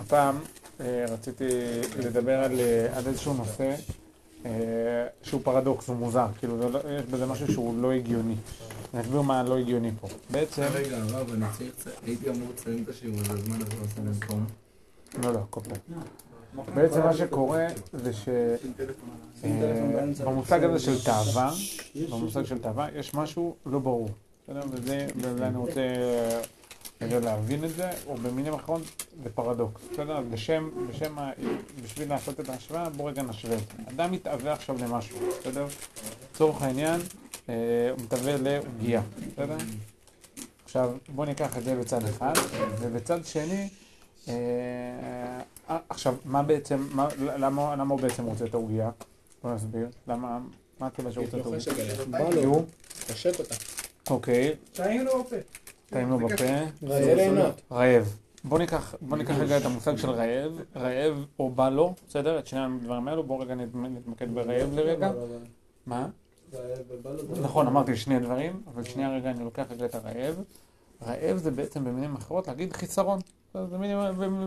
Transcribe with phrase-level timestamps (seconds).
[0.00, 0.38] הפעם
[0.80, 1.44] אה, רציתי
[1.98, 3.74] לדבר על, אה, על איזשהו נושא
[4.46, 4.50] אה,
[5.22, 8.34] שהוא פרדוקס, הוא מוזר, כאילו לא- יש בזה משהו שהוא לא הגיוני.
[8.94, 10.08] אני אסביר מה לא הגיוני פה.
[10.30, 11.96] בעצם, רגע, הרב, אני צריך...
[12.06, 14.46] הייתי אמור לציין את השיעור הזה, אז מה אנחנו עושים במקום?
[15.22, 15.62] לא, לא, פעם.
[16.74, 18.12] בעצם מה שקורה זה
[19.42, 21.52] שבמושג הזה של תאווה,
[22.10, 24.08] במושג של תאווה, יש משהו לא ברור.
[24.44, 24.60] בסדר?
[24.70, 25.80] וזה, וזה אני רוצה
[27.00, 28.82] רגע להבין את זה, או במילים אחרות,
[29.24, 29.80] זה פרדוקס.
[29.92, 30.20] בסדר?
[30.32, 31.30] לשם, לשם, ה-
[31.84, 33.82] בשביל לעשות את ההשוואה, בואו רגע נשווה את זה.
[33.90, 35.66] אדם מתאווה עכשיו למשהו, בסדר?
[36.34, 37.00] לצורך העניין,
[37.48, 37.54] אה,
[37.90, 39.02] הוא מתאווה לעוגיה,
[39.32, 39.56] בסדר?
[40.64, 42.32] עכשיו, בואו ניקח את זה בצד אחד,
[42.80, 43.68] ובצד שני,
[44.28, 44.34] אה,
[45.70, 48.90] אה, עכשיו, מה בעצם, מה, למה, למה הוא בעצם רוצה את העוגיה?
[49.42, 49.86] בוא נסביר.
[50.08, 50.38] למה,
[50.80, 51.60] מה הסיבה שהוא רוצה את העוגיה?
[52.10, 52.64] בא לו, הוא,
[53.06, 53.54] תשק אותה.
[54.10, 54.54] אוקיי,
[55.90, 56.44] טעים לו בפה.
[56.82, 57.60] ליהנות.
[57.72, 58.16] רעב.
[58.44, 62.38] בוא ניקח, בוא ניקח רגע את המושג של רעב, רעב או בא לו, בסדר?
[62.38, 65.12] את שני הדברים האלו, בואו רגע נת- נתמקד ברעב לרגע.
[65.86, 66.08] מה?
[67.42, 70.34] נכון, אמרתי שני דברים, אבל שנייה רגע אני לוקח רגע את הרעב.
[71.06, 73.18] רעב זה בעצם במילים אחרות להגיד חיסרון.
[73.54, 73.76] זה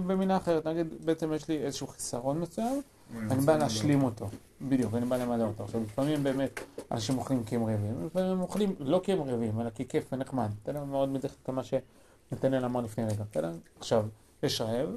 [0.08, 2.82] במילה אחרת, נגיד בעצם יש לי איזשהו חיסרון מסוים,
[3.18, 4.30] אני בא להשלים אותו.
[4.62, 5.64] בדיוק, אני בא למלא אותו.
[5.64, 6.60] עכשיו, לפעמים באמת
[6.92, 10.04] אנשים אוכלים כי הם רעבים, לפעמים הם אוכלים לא כי הם רעבים, אלא כי כיף
[10.14, 10.50] ונחמד.
[10.64, 10.84] בסדר?
[10.84, 13.52] מאוד מתייחס למה שנתנאל אמר לפני רגע, בסדר?
[13.80, 14.06] עכשיו,
[14.44, 14.90] יש רעב,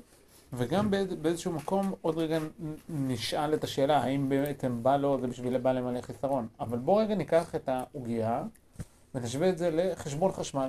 [0.53, 2.39] וגם באיז- באיזשהו מקום עוד רגע
[2.89, 6.47] נשאל את השאלה האם בעצם בא לו זה בשביל בא למלא חיסרון.
[6.61, 8.42] אבל בואו רגע ניקח את העוגייה
[9.14, 10.69] ונשווה את זה לחשבון חשמל.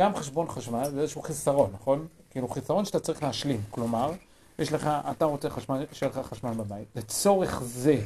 [0.00, 2.06] גם חשבון חשמל זה איזשהו חיסרון, נכון?
[2.30, 3.60] כאילו חיסרון שאתה צריך להשלים.
[3.70, 4.12] כלומר,
[4.58, 6.88] יש לך, אתה רוצה חשמל, שיהיה לך חשמל בבית.
[6.96, 7.98] לצורך זה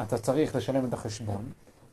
[0.00, 1.44] אתה צריך לשלם את החשבון.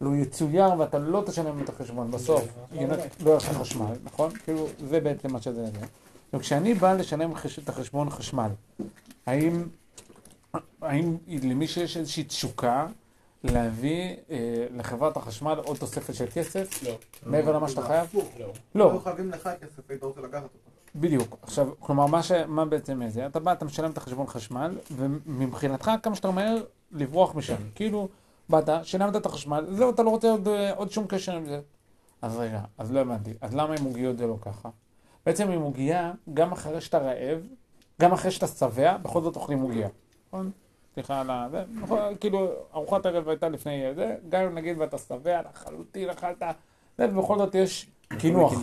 [0.01, 4.31] לו יצויר ואתה לא תשלם את החשבון, בסוף לא יהיה לך חשמל, נכון?
[4.37, 5.85] כאילו, זה בעצם מה שזה זה.
[6.33, 7.33] וכשאני בא לשלם
[7.63, 8.49] את החשבון חשמל,
[9.25, 9.67] האם,
[10.81, 12.87] האם למי שיש איזושהי תשוקה
[13.43, 16.97] להביא אה, לחברת החשמל עוד תוספת של כסף, לא.
[17.25, 18.09] מעבר למה שאתה חייב?
[18.39, 18.53] לא.
[18.75, 20.74] לא, היו חייבים לך כסף, היית רוצה לקחת אותו.
[20.95, 21.37] בדיוק.
[21.41, 22.31] עכשיו, כלומר, מה, ש...
[22.31, 23.25] מה בעצם זה?
[23.25, 27.55] אתה בא, אתה משלם את החשבון חשמל, ומבחינתך כמה שאתה מהר לברוח משם.
[27.75, 28.07] כאילו,
[28.49, 31.61] באת, שילמת את החשמל, זהו, אתה לא רוצה עוד, אה, עוד שום קשר עם זה.
[32.21, 33.33] אז רגע, אז לא הבנתי.
[33.41, 34.69] אז למה עם עוגיות זה לא ככה?
[35.25, 37.39] בעצם עם עוגייה, גם אחרי שאתה רעב,
[38.01, 39.89] גם אחרי שאתה שבע, בכל זאת אוכלים עוגייה.
[40.27, 40.51] נכון?
[40.93, 41.47] סליחה על ה...
[41.73, 46.43] נכון, כאילו, ארוחת ערב הייתה לפני זה, גם אם נגיד ואתה שבע, לחלוטין אכלת,
[46.99, 47.89] ובכל זאת יש
[48.19, 48.53] קינוח.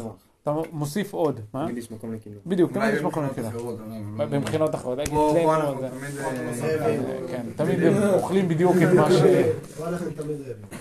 [0.43, 1.41] אתה מוסיף עוד.
[1.55, 1.65] מה?
[1.65, 2.39] תמיד יש מקום לקינוח.
[2.47, 3.55] בדיוק, תמיד יש מקום לקינוח.
[3.55, 3.77] לא-
[4.27, 5.13] במכינות אחרות, זה-
[7.57, 7.83] תמיד...
[7.83, 9.23] אה, אה, כן, הם אוכלים בדיוק את מה ש...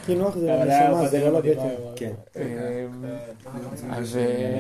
[0.06, 1.68] קינוח זה היה לנשמה, זה לא לבטן.
[1.96, 2.12] כן.
[2.36, 2.88] אה,
[3.92, 4.58] אז אה,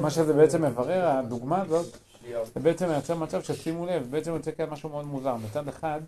[0.00, 1.96] מה, שזה בעצם מברר, הדוגמה הזאת,
[2.54, 5.34] זה בעצם מייצר מצב ששימו לב, בעצם יוצא כאן משהו מאוד מוזר.
[5.36, 6.00] מצד אחד,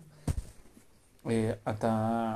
[1.29, 2.35] אה, אתה, אה,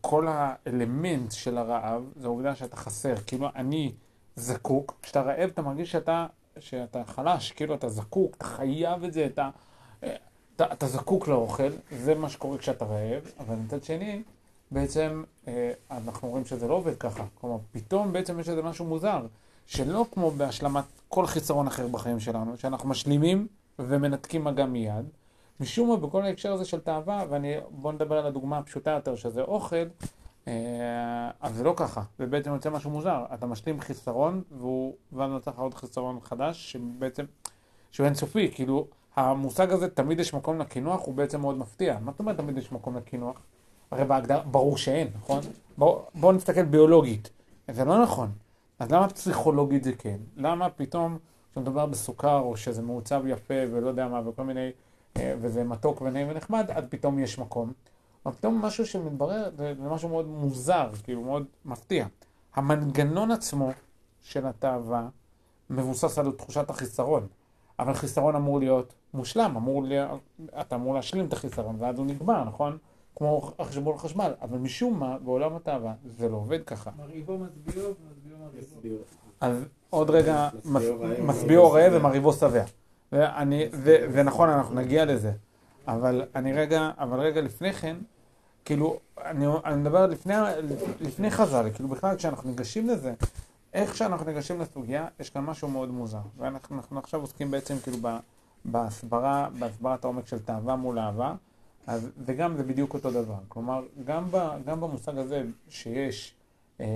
[0.00, 3.14] כל האלמנט של הרעב, זה העובדה שאתה חסר.
[3.26, 3.92] כאילו, אני
[4.36, 6.26] זקוק, כשאתה רעב אתה מרגיש שאתה,
[6.58, 9.50] שאתה חלש, כאילו אתה זקוק, אתה חייב את זה, אתה,
[10.02, 10.16] אה,
[10.56, 14.22] אתה, אתה זקוק לאוכל, זה מה שקורה כשאתה רעב, אבל מצד שני,
[14.70, 17.24] בעצם אה, אנחנו רואים שזה לא עובד ככה.
[17.34, 19.26] כלומר, פתאום בעצם יש איזה משהו מוזר,
[19.66, 23.46] שלא כמו בהשלמת כל חיסרון אחר בחיים שלנו, שאנחנו משלימים
[23.78, 25.04] ומנתקים מגע מיד.
[25.60, 29.42] משום מה, בכל ההקשר הזה של תאווה, ואני, בואו נדבר על הדוגמה הפשוטה יותר, שזה
[29.42, 29.76] אוכל,
[30.48, 33.24] אה, אז זה לא ככה, זה בעצם יוצא משהו מוזר.
[33.34, 37.24] אתה משלים חיסרון, והוא, ואז נוצר לך עוד חיסרון חדש, שבעצם,
[37.90, 41.98] שהוא אינסופי, כאילו, המושג הזה, תמיד יש מקום לקינוח, הוא בעצם מאוד מפתיע.
[42.00, 43.36] מה זאת אומרת תמיד יש מקום לקינוח?
[43.90, 45.40] הרי בהגדרה, ברור שאין, נכון?
[45.78, 47.30] בואו בוא נסתכל ביולוגית.
[47.70, 48.30] זה לא נכון.
[48.78, 50.16] אז למה פסיכולוגית זה כן?
[50.36, 51.18] למה פתאום,
[51.52, 54.70] כשמדובר בסוכר, או שזה מעוצב יפה, ולא יודע מה, וכל מיני, אה,
[55.18, 57.72] וזה מתוק ונעים ונחמד, אז פתאום יש מקום.
[58.26, 62.06] אבל פתאום משהו שמתברר, זה, זה משהו מאוד מוזר, כאילו מאוד מפתיע.
[62.54, 63.70] המנגנון עצמו
[64.20, 65.08] של התאווה
[65.70, 67.26] מבוסס על תחושת החיסרון.
[67.78, 70.20] אבל חיסרון אמור להיות מושלם, אמור להיות,
[70.60, 72.78] אתה אמור להשלים את החיסרון, ואז הוא נגמר, נכון?
[73.16, 76.90] כמו החשבון חשמל, אבל משום מה, בעולם התאווה, זה לא עובד ככה.
[76.98, 79.02] מרעיבו מצביעו ומצביעו מרעיבו.
[79.40, 81.72] אז עוד רגע, משביעו מס- רעב, משביעו
[82.02, 82.64] מרעיבו רעב שבע.
[83.12, 85.32] ואני, ו- ונכון, אנחנו נגיע לזה.
[85.88, 87.96] אבל אני רגע, אבל רגע לפני כן,
[88.64, 90.34] כאילו, אני, אני מדבר לפני,
[91.00, 93.14] לפני חז"ל, כאילו בכלל כשאנחנו ניגשים לזה,
[93.74, 96.20] איך שאנחנו ניגשים לסוגיה, יש כאן משהו מאוד מוזר.
[96.38, 98.16] ואנחנו אנחנו עכשיו עוסקים בעצם כאילו ב,
[98.64, 101.34] בהסברה, בהסברת העומק של תאווה מול אהבה,
[101.86, 103.38] אז, וגם זה בדיוק אותו דבר.
[103.48, 104.36] כלומר, גם, ב,
[104.66, 106.34] גם במושג הזה שיש
[106.80, 106.86] אה,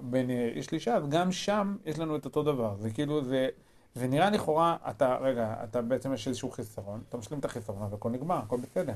[0.00, 2.74] בין איש לאישה, אז גם שם יש לנו את אותו דבר.
[2.80, 3.48] זה כאילו, זה,
[3.94, 7.92] זה נראה לכאורה, אתה, רגע, אתה בעצם יש איזשהו חיסרון, אתה משלים את החיסרון, אז
[7.92, 8.92] הכל נגמר, הכל בסדר.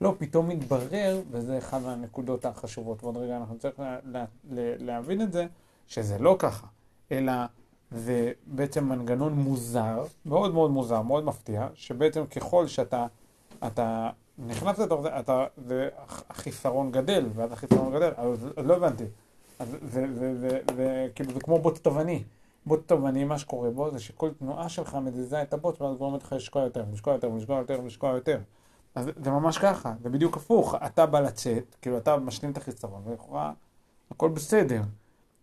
[0.00, 5.22] לא, פתאום מתברר, וזה אחת מהנקודות החשובות, ועוד רגע אנחנו צריכים לה, לה, לה, להבין
[5.22, 5.46] את זה,
[5.86, 6.66] שזה לא ככה,
[7.12, 7.32] אלא
[7.90, 13.06] זה בעצם מנגנון מוזר, מאוד מאוד מוזר, מאוד מפתיע, שבעצם ככל שאתה
[13.66, 15.88] אתה נכנס לתוך זה, אתה, זה
[16.30, 19.04] החיסרון גדל, ואז החיסרון גדל, אז לא הבנתי.
[19.58, 22.22] אז זה, זה, זה, זה, זה כאילו, זה כמו בוט תובעני.
[22.66, 26.32] בוט תובעני, מה שקורה בו, זה שכל תנועה שלך מזיזה את הבוט, ואז גורמת לך
[26.32, 28.40] לשקוע יותר, לשקוע יותר, לשקוע יותר, לשקוע יותר.
[28.94, 30.74] אז זה ממש ככה, זה בדיוק הפוך.
[30.86, 33.52] אתה בא לצאת, כאילו, אתה משלים את החיסרון, ולכאורה
[34.10, 34.82] הכל בסדר.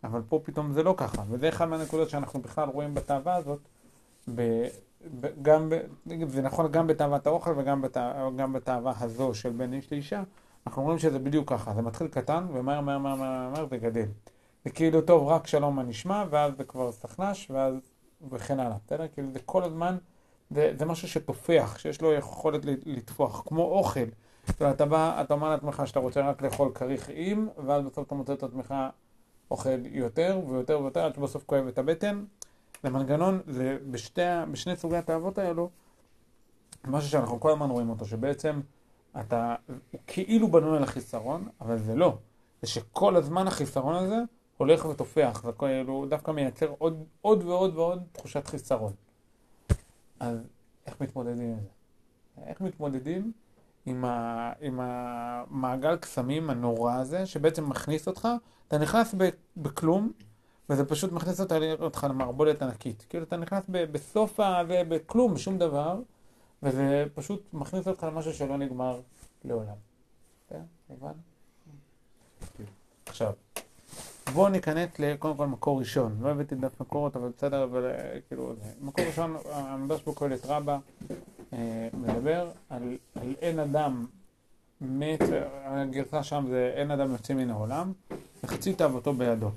[0.03, 3.59] אבל פה פתאום זה לא ככה, וזה אחד מהנקודות שאנחנו בכלל רואים בתאווה הזאת,
[4.35, 4.67] ב,
[5.19, 5.75] ב, גם, ב,
[6.29, 10.23] זה נכון גם בתאוות האוכל וגם בתא, בתאווה הזו של בין איש לאישה,
[10.67, 14.05] אנחנו רואים שזה בדיוק ככה, זה מתחיל קטן ומהר מהר מהר מהר מהר זה גדל.
[14.67, 17.73] זה כאילו טוב, רק שלום מה נשמע, ואז זה כבר סכנ"ש, ואז
[18.31, 19.07] וכן הלאה, בסדר?
[19.07, 19.97] כאילו זה כל הזמן,
[20.49, 23.99] זה, זה משהו שתופח, שיש לו יכולת לטפוח, כמו אוכל.
[24.47, 28.07] זאת אומרת, אתה בא, אתה אומר לעצמך שאתה רוצה רק לאכול כריך עם, ואז בסוף
[28.07, 28.73] אתה מוצא את עצמך
[29.51, 32.25] אוכל יותר ויותר ויותר, עד שבסוף כואב את הבטן.
[32.83, 34.21] זה מנגנון, זה בשתי,
[34.51, 35.69] בשני סוגי התאוות האלו,
[36.85, 38.61] משהו שאנחנו כל הזמן רואים אותו, שבעצם
[39.19, 42.17] אתה, הוא כאילו בנוי על החיסרון, אבל זה לא.
[42.61, 44.17] זה שכל הזמן החיסרון הזה
[44.57, 48.93] הולך ותופח, זה כאילו דווקא מייצר עוד, עוד ועוד ועוד תחושת חיסרון.
[50.19, 50.37] אז
[50.85, 51.69] איך מתמודדים עם זה?
[52.45, 53.31] איך מתמודדים
[53.85, 58.27] עם, ה, עם המעגל קסמים הנורא הזה, שבעצם מכניס אותך,
[58.67, 59.15] אתה נכנס
[59.57, 60.11] בכלום,
[60.69, 63.05] וזה פשוט מכניס אותך, אותך למערבולת ענקית.
[63.09, 64.61] כאילו אתה נכנס בסוף ה...
[64.67, 65.99] בכלום, בשום דבר,
[66.63, 69.01] וזה פשוט מכניס אותך למשהו שלא נגמר
[69.45, 69.75] לעולם.
[70.49, 70.61] כן?
[70.89, 71.15] הבנת?
[73.05, 73.33] עכשיו,
[74.33, 76.17] בואו ניכנס לקודם כל מקור ראשון.
[76.21, 80.77] לא הבאתי דף מקורות, אבל בסדר, אבל אה, כאילו, מקור ראשון, המדרש בקהלת רבה
[81.53, 84.05] אה, מדבר על, על אין אדם
[84.81, 85.19] מת,
[85.63, 87.91] הגרסה שם זה אין אדם יוצא מן העולם,
[88.43, 89.49] וחצי תאוותו בידו.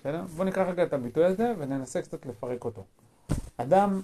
[0.00, 0.22] בסדר?
[0.36, 2.84] בואו ניקח רגע את הביטוי הזה וננסה קצת לפרק אותו.
[3.56, 4.02] אדם,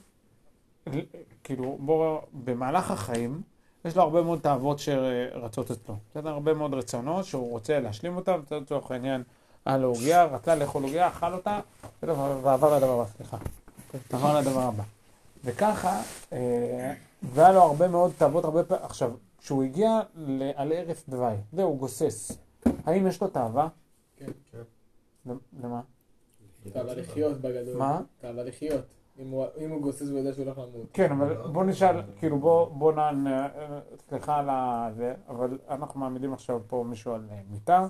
[1.44, 3.42] כאילו, בואו, במהלך החיים,
[3.84, 5.96] יש לו הרבה מאוד תאוות שרצות אצלו.
[6.10, 6.28] בסדר?
[6.28, 9.22] הרבה מאוד רצונות שהוא רוצה להשלים אותם, לצורך העניין,
[9.68, 11.60] היה לו עוגיה, רצה לאכול עוגיה, אכל אותה,
[12.02, 13.36] ועבר לדבר הבא, סליחה.
[14.12, 14.82] עבר לדבר הבא.
[15.44, 20.00] וככה, אה, והיה לו הרבה מאוד תאוות, הרבה פעמים, עכשיו, כשהוא הגיע
[20.54, 22.38] על ערש דווי, זהו, הוא גוסס.
[22.86, 23.68] האם יש לו תאווה?
[24.16, 25.32] כן, כן.
[25.62, 25.80] למה?
[26.72, 27.76] תאווה לחיות בגדול.
[27.76, 28.00] מה?
[28.20, 28.84] תאווה לחיות.
[29.18, 30.86] אם הוא גוסס הוא יודע שהוא הולך למות.
[30.92, 33.26] כן, אבל בוא נשאל, כאילו בוא, בוא נען,
[34.08, 34.48] סליחה על
[34.94, 37.86] זה, אבל אנחנו מעמידים עכשיו פה מישהו על מיטה,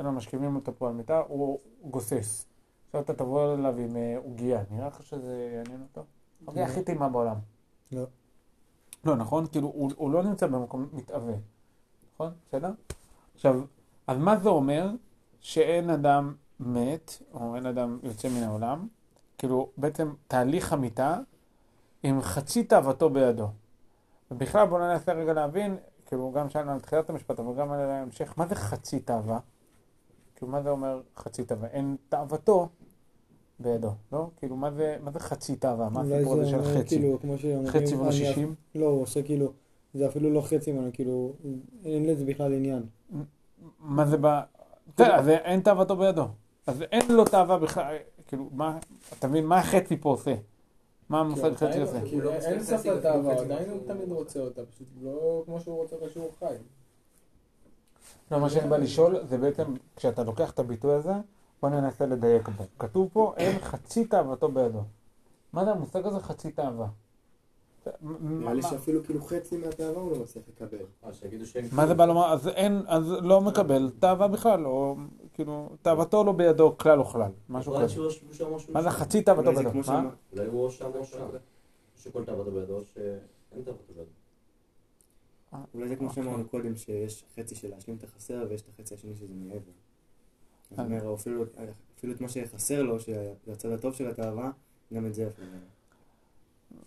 [0.00, 2.46] משכיבים אותו פה על מיטה, הוא גוסס.
[2.86, 6.04] עכשיו אתה תבוא אליו עם עוגייה, נראה לך שזה יעניין אותו?
[6.44, 7.36] עוגייה הכי טעימה בעולם.
[7.92, 8.04] לא.
[9.04, 9.46] לא, נכון?
[9.46, 11.34] כאילו, הוא, הוא לא נמצא במקום מתאווה.
[12.14, 12.32] נכון?
[12.48, 12.70] בסדר?
[13.34, 13.60] עכשיו,
[14.06, 14.90] אז מה זה אומר
[15.40, 18.88] שאין אדם מת, או אין אדם יוצא מן העולם?
[19.38, 21.18] כאילו, בעצם תהליך המיטה
[22.02, 23.48] עם חצי תאוותו בידו.
[24.30, 25.76] ובכלל בואו ננסה רגע להבין,
[26.06, 29.38] כאילו, גם שאלנו על תחילת המשפט, אבל גם על ההמשך, מה זה חצי תאווה?
[30.36, 31.68] כאילו, מה זה אומר חצי תאווה?
[31.68, 32.68] אין תאוותו
[33.58, 34.30] בידו, לא?
[34.36, 35.88] כאילו, מה זה, מה זה חצי תאווה?
[35.88, 36.98] מה הסיפור הזה של חצי?
[36.98, 38.54] כאילו, כמו שאומרים, חצי ולא שישים?
[38.74, 39.52] לא, הוא עושה כאילו,
[39.94, 41.32] זה אפילו לא חצי ממנו, כאילו,
[41.84, 42.82] אין לזה בכלל עניין.
[43.80, 44.40] מה זה ב...
[44.96, 46.26] בסדר, אז אין תאוותו בידו.
[46.66, 48.78] אז אין לו תאווה בכלל, כאילו, מה,
[49.18, 50.34] אתה מבין, מה החצי פה עושה?
[51.08, 52.00] מה המושג חצי עושה?
[52.00, 56.08] כאילו, אין סוף לתאווה, עדיין הוא תמיד רוצה אותה, פשוט לא כמו שהוא רוצה אותה
[56.08, 56.54] שהוא חי.
[58.30, 59.64] לא, מה שאני בא לשאול, זה בעצם,
[59.96, 61.12] כשאתה לוקח את הביטוי הזה,
[61.62, 62.64] בוא ננסה לדייק בו.
[62.78, 64.82] כתוב פה, אין חצי תאוותו בידו.
[65.52, 66.86] מה זה המושג הזה חצי תאווה?
[68.20, 70.78] נראה לי שאפילו כאילו חצי מהתאווה הוא לא מצליח לקבל.
[71.72, 72.32] מה זה בא לומר?
[72.32, 74.96] אז אין, אז לא מקבל תאווה בכלל, או
[75.34, 78.00] כאילו, תאוותו לא בידו כלל וכלל, משהו כזה.
[78.68, 79.70] מה זה חצי תאוותו בידו?
[79.86, 80.10] מה?
[80.32, 81.26] אולי הוא שם או שם.
[82.02, 84.10] שכל תאוותו בידו, שאין תאוותו בידו.
[85.74, 89.14] אולי זה כמו שאמרנו קודם, שיש חצי של להשלים את החסר, ויש את החצי השני
[89.14, 89.72] שזה מעבר.
[90.70, 91.14] אז הוא אומר,
[91.98, 94.50] אפילו את מה שחסר לו, שזה הצד הטוב של התאווה,
[94.94, 95.48] גם את זה אפילו.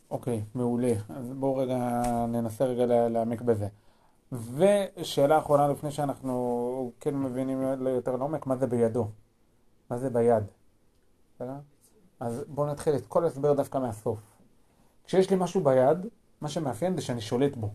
[0.09, 0.93] אוקיי, מעולה.
[1.09, 3.67] אז בואו רגע ננסה רגע להעמיק בזה.
[4.31, 9.07] ושאלה אחרונה לפני שאנחנו כן מבינים יותר לעומק, מה זה בידו?
[9.89, 10.43] מה זה ביד?
[11.35, 11.55] בסדר?
[12.19, 14.19] אז בואו נתחיל את כל ההסבר דווקא מהסוף.
[15.05, 15.97] כשיש לי משהו ביד,
[16.41, 17.73] מה שמאפיין זה שאני שולט בו.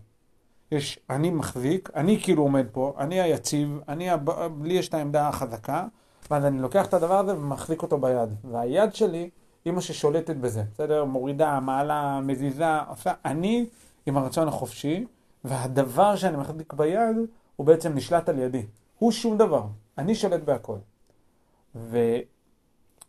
[0.73, 4.09] יש, אני מחזיק, אני כאילו עומד פה, אני היציב, אני,
[4.63, 5.85] לי יש את העמדה החזקה,
[6.31, 8.29] ואז אני לוקח את הדבר הזה ומחזיק אותו ביד.
[8.51, 9.29] והיד שלי
[9.65, 11.05] היא מה ששולטת בזה, בסדר?
[11.05, 13.13] מורידה, מעלה, מזיזה, עושה.
[13.25, 13.65] אני
[14.05, 15.05] עם הרצון החופשי,
[15.43, 17.17] והדבר שאני מחזיק ביד
[17.55, 18.65] הוא בעצם נשלט על ידי.
[18.99, 19.63] הוא שום דבר,
[19.97, 20.77] אני שולט בהכל.
[21.75, 21.97] ו,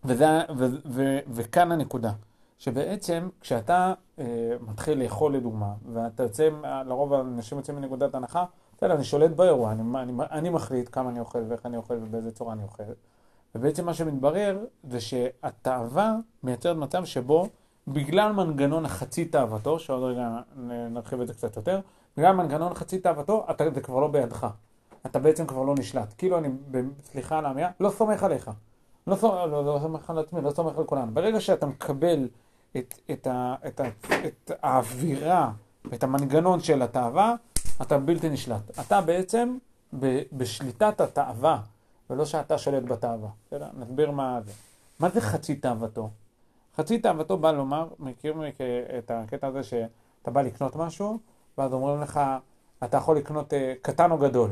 [0.05, 2.13] וזה, ו, ו, וכאן הנקודה,
[2.65, 4.25] שבעצם כשאתה אה,
[4.61, 6.49] מתחיל לאכול לדוגמה, ואתה יוצא,
[6.87, 8.45] לרוב האנשים יוצאים מנקודת הנחה,
[8.77, 12.33] בסדר, אני שולט באירוע, אני, אני, אני מחליט כמה אני אוכל ואיך אני אוכל ובאיזה
[12.33, 12.83] צורה אני אוכל.
[13.55, 14.59] ובעצם מה שמתברר
[14.91, 17.49] זה שהתאווה מייצרת מצב שבו
[17.89, 20.29] בגלל מנגנון החצי תאוותו, שעוד רגע
[20.91, 21.81] נרחיב את זה קצת יותר,
[22.17, 24.47] בגלל מנגנון חצי תאוותו, אתה, זה כבר לא בידך.
[25.07, 26.15] אתה בעצם כבר לא נשלט.
[26.19, 26.49] כאילו אני,
[27.03, 28.51] סליחה על האמירה, לא סומך עליך.
[29.07, 31.15] לא, סומך, לא, לא סומך על עצמי, לא סומך על כולנו.
[31.15, 32.29] ברגע שאתה מקבל
[32.77, 33.85] את, את, ה, את, ה,
[34.27, 35.53] את האווירה
[35.85, 37.35] ואת המנגנון של התאווה,
[37.83, 38.79] אתה בלתי נשלט.
[38.81, 39.59] אתה בעצם
[40.01, 41.61] ב, בשליטת התאווה,
[42.11, 43.29] ולא שאתה שולט בתאווה.
[43.47, 43.69] בסדר?
[43.79, 44.53] נסביר מה זה.
[45.01, 46.11] מה זה חצי תאוותו?
[46.77, 48.43] חצי תאוותו בא לומר, מכירים
[48.99, 51.19] את הקטע הזה שאתה בא לקנות משהו,
[51.59, 52.21] ואז אומרים לך,
[52.85, 54.51] אתה יכול לקנות uh, קטן או גדול,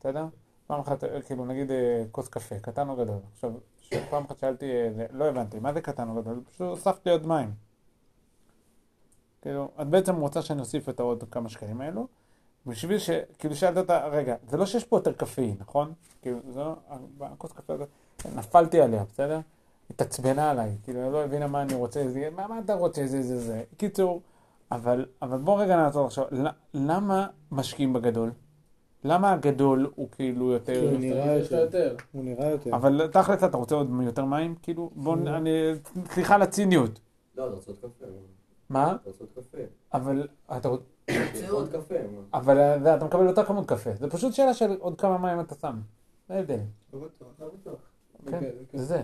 [0.00, 0.26] בסדר?
[0.66, 1.72] פעם אחת, כאילו נגיד uh,
[2.12, 3.18] כוס קפה, קטן או גדול.
[3.32, 3.52] עכשיו,
[4.10, 4.66] פעם אחת שאלתי,
[5.12, 6.40] לא הבנתי, מה זה קטן או גדול?
[6.50, 7.50] פשוט הוספתי עוד מים.
[9.42, 12.06] כאילו, את בעצם רוצה שאני אוסיף את העוד כמה שקלים האלו,
[12.66, 13.10] בשביל ש...
[13.38, 15.92] כאילו שאלת אותה, רגע, זה לא שיש פה יותר קפאין, נכון?
[16.22, 16.74] כאילו, זה לא...
[17.20, 17.84] הכוס קפה הזה,
[18.36, 19.40] נפלתי עליה, בסדר?
[19.90, 23.40] התעצבנה עליי, כאילו, לא הבינה מה אני רוצה, זה, מה, מה אתה רוצה, זה, זה,
[23.40, 23.62] זה.
[23.76, 24.20] קיצור,
[24.72, 26.24] אבל, אבל בוא רגע נעצור עכשיו,
[26.74, 28.30] למה משקיעים בגדול?
[29.04, 30.90] למה הגדול הוא כאילו יותר...
[30.90, 31.96] הוא נראה יותר.
[32.12, 32.76] הוא נראה יותר.
[32.76, 34.54] אבל תכל'ס אתה רוצה עוד יותר מים?
[34.62, 35.50] כאילו, בוא, אני...
[36.06, 37.00] סליחה על הציניות.
[37.36, 38.06] לא, אתה רוצה עוד קפה.
[38.70, 38.96] מה?
[39.02, 39.58] אתה רוצה עוד קפה.
[39.94, 40.84] אבל אתה רוצה...
[41.50, 41.94] עוד קפה.
[42.34, 42.58] אבל
[42.96, 43.90] אתה מקבל יותר כמות קפה.
[43.94, 45.80] זה פשוט שאלה של עוד כמה מים אתה שם.
[46.28, 46.58] זה ההבדל.
[46.92, 47.80] לא בטוח, לא בטוח.
[48.26, 48.40] כן,
[48.72, 49.02] זה זה.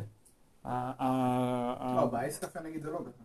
[0.65, 3.23] לא, באייס קפה נגיד זה לא ככה.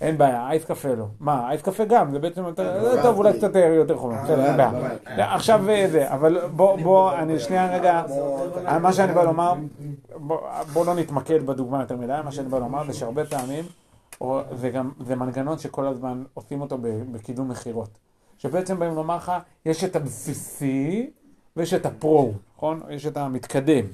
[0.00, 1.04] אין בעיה, אייס קפה לא.
[1.20, 4.56] מה, אייס קפה גם, זה בעצם יותר, זה טוב, אולי קצת יותר חומר, בסדר, אין
[4.56, 5.34] בעיה.
[5.34, 8.02] עכשיו זה, אבל בוא, בוא, אני שנייה רגע,
[8.80, 9.54] מה שאני בא לומר,
[10.72, 13.64] בוא לא נתמקד בדוגמה יותר מדי, מה שאני בא לומר זה שהרבה פעמים,
[14.52, 16.78] זה גם, זה מנגנון שכל הזמן עושים אותו
[17.12, 17.90] בקידום מכירות.
[18.38, 19.32] שבעצם באים לומר לך,
[19.66, 21.10] יש את הבסיסי
[21.56, 22.80] ויש את הפרו, נכון?
[22.90, 23.84] יש את המתקדם.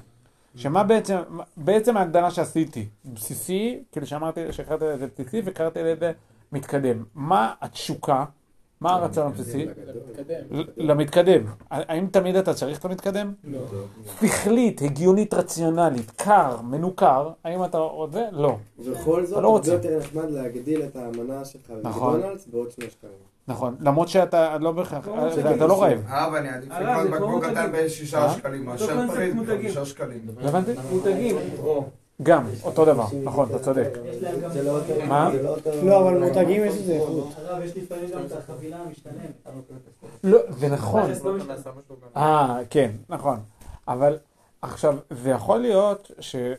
[0.54, 1.16] שמה בעצם,
[1.56, 6.12] בעצם ההגדרה שעשיתי, בסיסי, כאילו שאמרתי, שקראתי לזה בסיסי וקראתי לזה
[6.52, 7.04] מתקדם.
[7.14, 8.24] מה התשוקה?
[8.80, 9.66] מה הרצון הבסיסי?
[10.76, 11.44] למתקדם.
[11.70, 13.32] האם תמיד אתה צריך את המתקדם?
[13.44, 13.58] לא.
[14.20, 18.24] שכלית, הגיונית, רציונלית, קר, מנוכר, האם אתה רוצה?
[18.32, 18.56] לא.
[18.78, 19.56] ובכל זאת, אתה לא.
[19.56, 22.16] הרבה יותר נחמד להגדיל את המנה שלך נכון.
[22.16, 23.12] בקדונלדס בעוד שני שקלים.
[23.50, 25.98] נכון, למרות שאתה לא בהכרח, לא אתה לא רעב.
[26.08, 27.70] אה, ואני עדיף אה, לקנות בקבוק קטן.
[27.72, 28.34] בשישה אה?
[28.34, 29.56] שקלים, מאשר פריט מותגים.
[29.56, 30.20] בחמישה שקלים.
[30.42, 30.72] הבנתי?
[30.90, 31.36] מותגים.
[32.22, 33.88] גם, אותו דבר, נכון, אתה צודק.
[34.64, 34.78] לא.
[35.08, 35.30] מה?
[35.42, 35.56] לא.
[35.82, 37.34] לא, אבל מותגים יש לזה איכות.
[37.46, 39.48] אגב, יש לפעמים גם את החבילה המשתלמת.
[40.24, 41.10] לא זה נכון.
[42.16, 43.38] אה, כן, נכון.
[43.88, 44.18] אבל
[44.62, 46.10] עכשיו, זה יכול להיות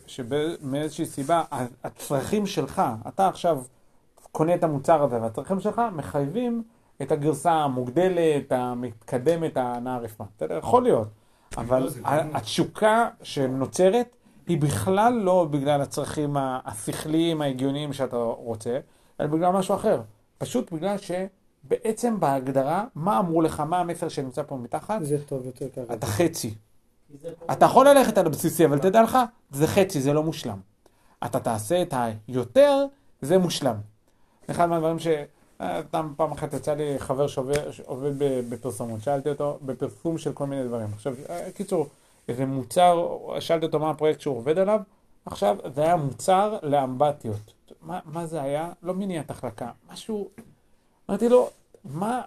[0.07, 1.43] שמאיזושהי סיבה,
[1.83, 3.62] הצרכים שלך, אתה עכשיו
[4.31, 6.63] קונה את המוצר הזה, והצרכים שלך מחייבים
[7.01, 10.24] את הגרסה המוגדלת, המתקדמת, הנערפה.
[10.38, 10.58] בסדר?
[10.58, 11.08] יכול להיות.
[11.58, 14.15] אבל ה- גם- התשוקה שנוצרת
[14.48, 18.79] היא בכלל לא בגלל הצרכים השכליים, ההגיוניים שאתה רוצה,
[19.22, 20.01] אלא בגלל משהו אחר.
[20.38, 25.00] פשוט בגלל שבעצם בהגדרה, מה אמרו לך, מה המסר שנמצא פה מתחת?
[25.03, 25.93] זה טוב יותר ככה.
[25.93, 26.53] אתה חצי.
[27.51, 29.17] אתה יכול ללכת על הבסיסי, אבל תדע לך,
[29.51, 30.58] זה חצי, זה לא מושלם.
[31.25, 31.93] אתה תעשה את
[32.27, 32.86] היותר,
[33.22, 33.75] זה מושלם.
[34.51, 35.08] אחד מהדברים ש...
[35.62, 35.82] אה,
[36.15, 38.13] פעם, אחת יצא לי חבר שעובד,
[38.50, 40.88] בפרסומות, שאלתי אותו, בפרסום של כל מיני דברים.
[40.94, 41.88] עכשיו, אה, קיצור,
[42.27, 44.80] איזה מוצר, שאלתי אותו מה הפרויקט שהוא עובד עליו,
[45.25, 47.53] עכשיו, זה היה מוצר לאמבטיות.
[47.82, 48.72] מה, מה זה היה?
[48.84, 50.30] לא מניעת החלקה, משהו...
[51.10, 51.50] אמרתי לו,
[51.86, 52.22] מה,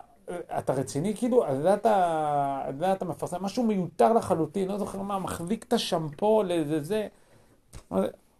[0.58, 1.16] אתה רציני?
[1.16, 5.64] כאילו, על זה אתה, על זה אתה מפרסם, משהו מיותר לחלוטין, לא זוכר מה, מחזיק
[5.64, 7.08] את השמפו לאיזה זה.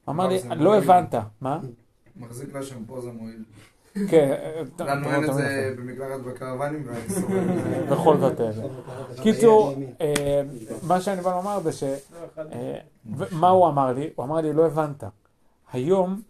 [0.08, 0.76] אמר לי, לא.
[0.76, 1.14] הבנת.
[1.40, 1.58] מה?
[2.16, 3.44] מחזיק לשמפו זה מועיל.
[4.08, 4.34] כן.
[4.78, 7.40] לנו אין את זה במקלחת בקרוונים ואני סובל.
[7.90, 8.40] בכל זאת.
[8.40, 8.62] אה, זה.
[9.22, 10.42] קיצור, אה,
[10.82, 11.82] מה שאני בא לומר זה ש...
[11.82, 12.78] אה,
[13.16, 14.10] ו- מה הוא אמר לי?
[14.14, 15.04] הוא אמר לי, לא הבנת.
[15.72, 16.22] היום,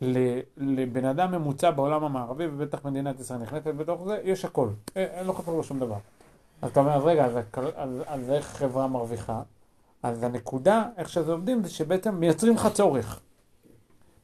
[0.00, 4.68] ל- לבן אדם ממוצע בעולם המערבי, ובטח מדינת ישראל נכנסת בתוך זה, יש הכל.
[4.96, 5.96] אה, לא חסר לו שום דבר.
[6.62, 9.42] אז אתה אומר, אז רגע, אז, הכל- אז, אז איך חברה מרוויחה?
[10.02, 13.20] אז הנקודה, איך שזה עובדים, זה שבעצם מייצרים לך צורך.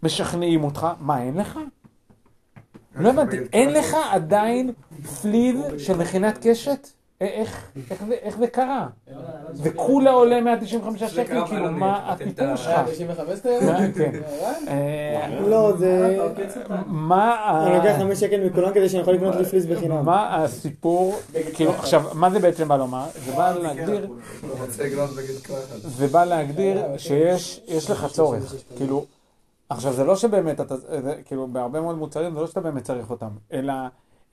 [0.02, 1.58] משכנעים אותך, מה, אין לך?
[2.96, 4.72] לא הבנתי, אין לך עדיין
[5.22, 6.88] פליז של מכינת קשת?
[7.22, 8.86] א- איך, איך, זה, איך זה קרה?
[9.08, 9.20] לא, לא,
[9.52, 12.56] זה כולה עולה 195 זה שקל, כאילו, מה הטיפול.
[12.56, 12.68] שלך?
[12.68, 13.76] אה, 95 אתה יודע?
[13.78, 14.20] כן, כן.
[14.68, 16.18] אה, לא, זה...
[16.86, 17.34] מה
[17.66, 20.04] אני ה- לוקח חמש שקל מכולם כדי שאני יכול לקנות לי פליס בחינם.
[20.04, 21.16] מה הסיפור,
[21.54, 23.04] כאילו, עכשיו, מה זה בעצם בא לומר?
[23.26, 24.06] זה בא להגדיר,
[24.42, 24.54] לא
[25.06, 25.60] בגד קרחת.
[25.82, 29.04] זה בא להגדיר שיש יש לך צורך, כאילו,
[29.70, 33.10] עכשיו זה לא שבאמת אתה, זה, כאילו בהרבה מאוד מוצרים זה לא שאתה באמת צריך
[33.10, 33.72] אותם, אלא,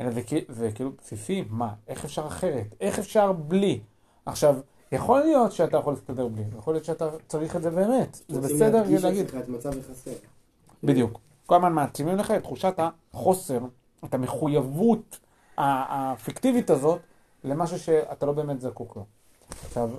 [0.01, 3.79] אלא זה, זה כאילו בסיסי, מה, איך אפשר אחרת, איך אפשר בלי,
[4.25, 4.55] עכשיו,
[4.91, 8.83] יכול להיות שאתה יכול להסתדר בלי, יכול להיות שאתה צריך את זה באמת, זה בסדר
[9.03, 9.31] להגיד.
[10.83, 13.59] בדיוק, כל הזמן מעצימים לך את תחושת החוסר,
[14.05, 15.19] את המחויבות
[15.57, 16.99] הפיקטיבית הזאת
[17.43, 19.05] למשהו שאתה לא באמת זקוק לו.
[19.65, 19.89] עכשיו,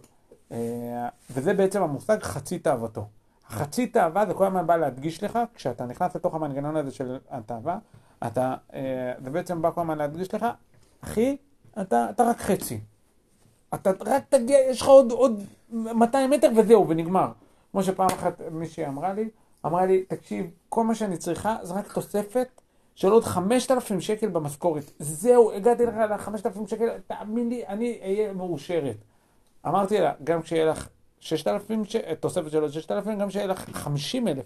[0.52, 3.06] אה, וזה בעצם המושג חצי תאוותו.
[3.48, 7.78] חצי תאווה זה כל הזמן בא להדגיש לך, כשאתה נכנס לתוך המנגנון הזה של התאווה,
[8.26, 10.46] אתה, אה, זה בעצם בא כל הזמן להדגיש לך,
[11.04, 11.36] אחי,
[11.80, 12.80] אתה, אתה רק חצי.
[13.74, 17.32] אתה רק תגיע, יש לך עוד, עוד 200 מטר וזהו, ונגמר.
[17.72, 19.28] כמו שפעם אחת מישהי אמרה לי,
[19.66, 22.48] אמרה לי, תקשיב, כל מה שאני צריכה זה רק תוספת
[22.94, 24.84] של עוד 5,000 שקל במשכורת.
[24.98, 28.96] זהו, הגעתי לך ל-5,000 שקל, תאמין לי, אני אהיה מאושרת.
[29.66, 30.88] אמרתי לה, גם כשיהיה לך
[31.20, 31.96] 6,000, ש...
[32.20, 34.44] תוספת של עוד 6,000, גם כשיהיה לך 50,000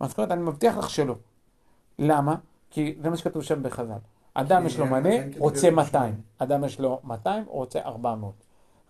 [0.00, 1.14] משכורת, אני מבטיח לך שלא.
[1.98, 2.34] למה?
[2.70, 3.98] כי זה מה שכתוב שם בחז"ל.
[4.34, 5.84] אדם יש לו כי מנה, אין כדי רוצה לשמוע.
[5.84, 6.14] 200.
[6.38, 8.32] אדם יש לו 200, הוא רוצה 400.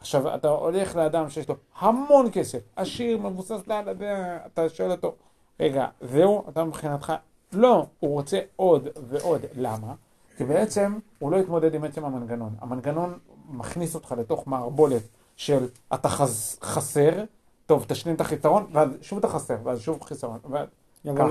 [0.01, 5.15] עכשיו, אתה הולך לאדם שיש לו המון כסף, עשיר, מבוסס לאללה, אתה שואל אותו,
[5.61, 6.45] רגע, זהו?
[6.49, 7.13] אתה מבחינתך,
[7.53, 9.41] לא, הוא רוצה עוד ועוד.
[9.57, 9.95] למה?
[10.37, 12.55] כי בעצם הוא לא יתמודד עם עצם המנגנון.
[12.61, 13.19] המנגנון
[13.49, 15.03] מכניס אותך לתוך מערבולת
[15.39, 17.25] של אתה חז, חסר,
[17.67, 20.39] טוב, תשלים את החיסרון, ואז שוב אתה חסר, ואז שוב חיסרון.
[20.51, 20.69] ואז.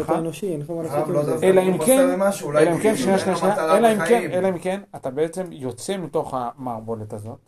[0.02, 1.48] אתה אנושי, אין לך מה לעשות הרב עם לא זה.
[1.48, 4.32] אלא אם כן, אלא אם כן, שנייה, שנייה, שנייה, אלא אם כן.
[4.32, 7.40] אלא אם כן, אתה בעצם יוצא מתוך המערבולת הזאת,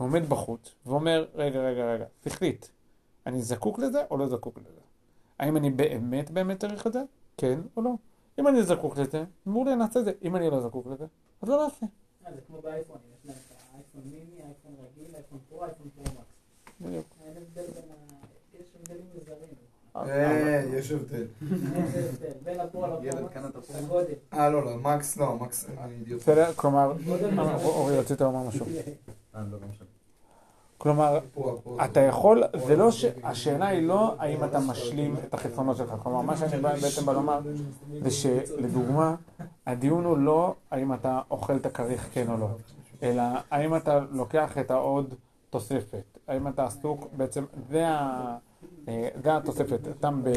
[0.00, 2.66] ועומד בחוץ, ואומר, רגע, רגע, רגע, תחליט,
[3.26, 4.80] אני זקוק לזה או לא זקוק לזה?
[5.38, 7.02] האם אני באמת באמת צריך את זה?
[7.36, 7.90] כן או לא?
[8.38, 10.12] אם אני זקוק לזה, מעולה, נעשה את זה.
[10.22, 11.06] אם אני לא זקוק לזה,
[11.42, 11.86] אז לא נעשה.
[12.26, 15.90] אה, זה כמו באייפונים, יש להם את האייפון מיני, אייפון רגיל, אייפון פרו, אייפון.
[16.86, 17.06] בדיוק.
[17.26, 17.94] אין הבדל בין ה...
[18.60, 19.48] יש הבדלים מוזרים.
[19.96, 21.26] אה, יש הבדל.
[22.44, 22.60] בין.
[24.32, 26.20] אה, לא, לא, מקס לא, מקס, אני אידיוט.
[26.20, 26.52] בסדר?
[26.56, 26.92] כלומר.
[27.64, 28.66] אורי, רצית לומר משהו.
[29.34, 29.66] אה, לא, לא.
[30.78, 31.18] כלומר.
[31.84, 33.04] אתה יכול, זה לא ש...
[33.22, 35.94] השאלה היא לא האם אתה משלים את החסרונות שלך.
[36.02, 37.40] כלומר, מה שאני בא- בעצם בא לומר,
[38.02, 39.14] זה שלדוגמה,
[39.66, 42.48] הדיון הוא לא האם אתה אוכל את הכריך כן או לא,
[43.02, 45.14] אלא האם אתה לוקח את העוד
[45.50, 46.13] תוספת.
[46.28, 48.36] האם אתה עסוק, בעצם, זה, ה,
[48.88, 49.80] אה, זה התוספת.
[50.22, 50.28] ב,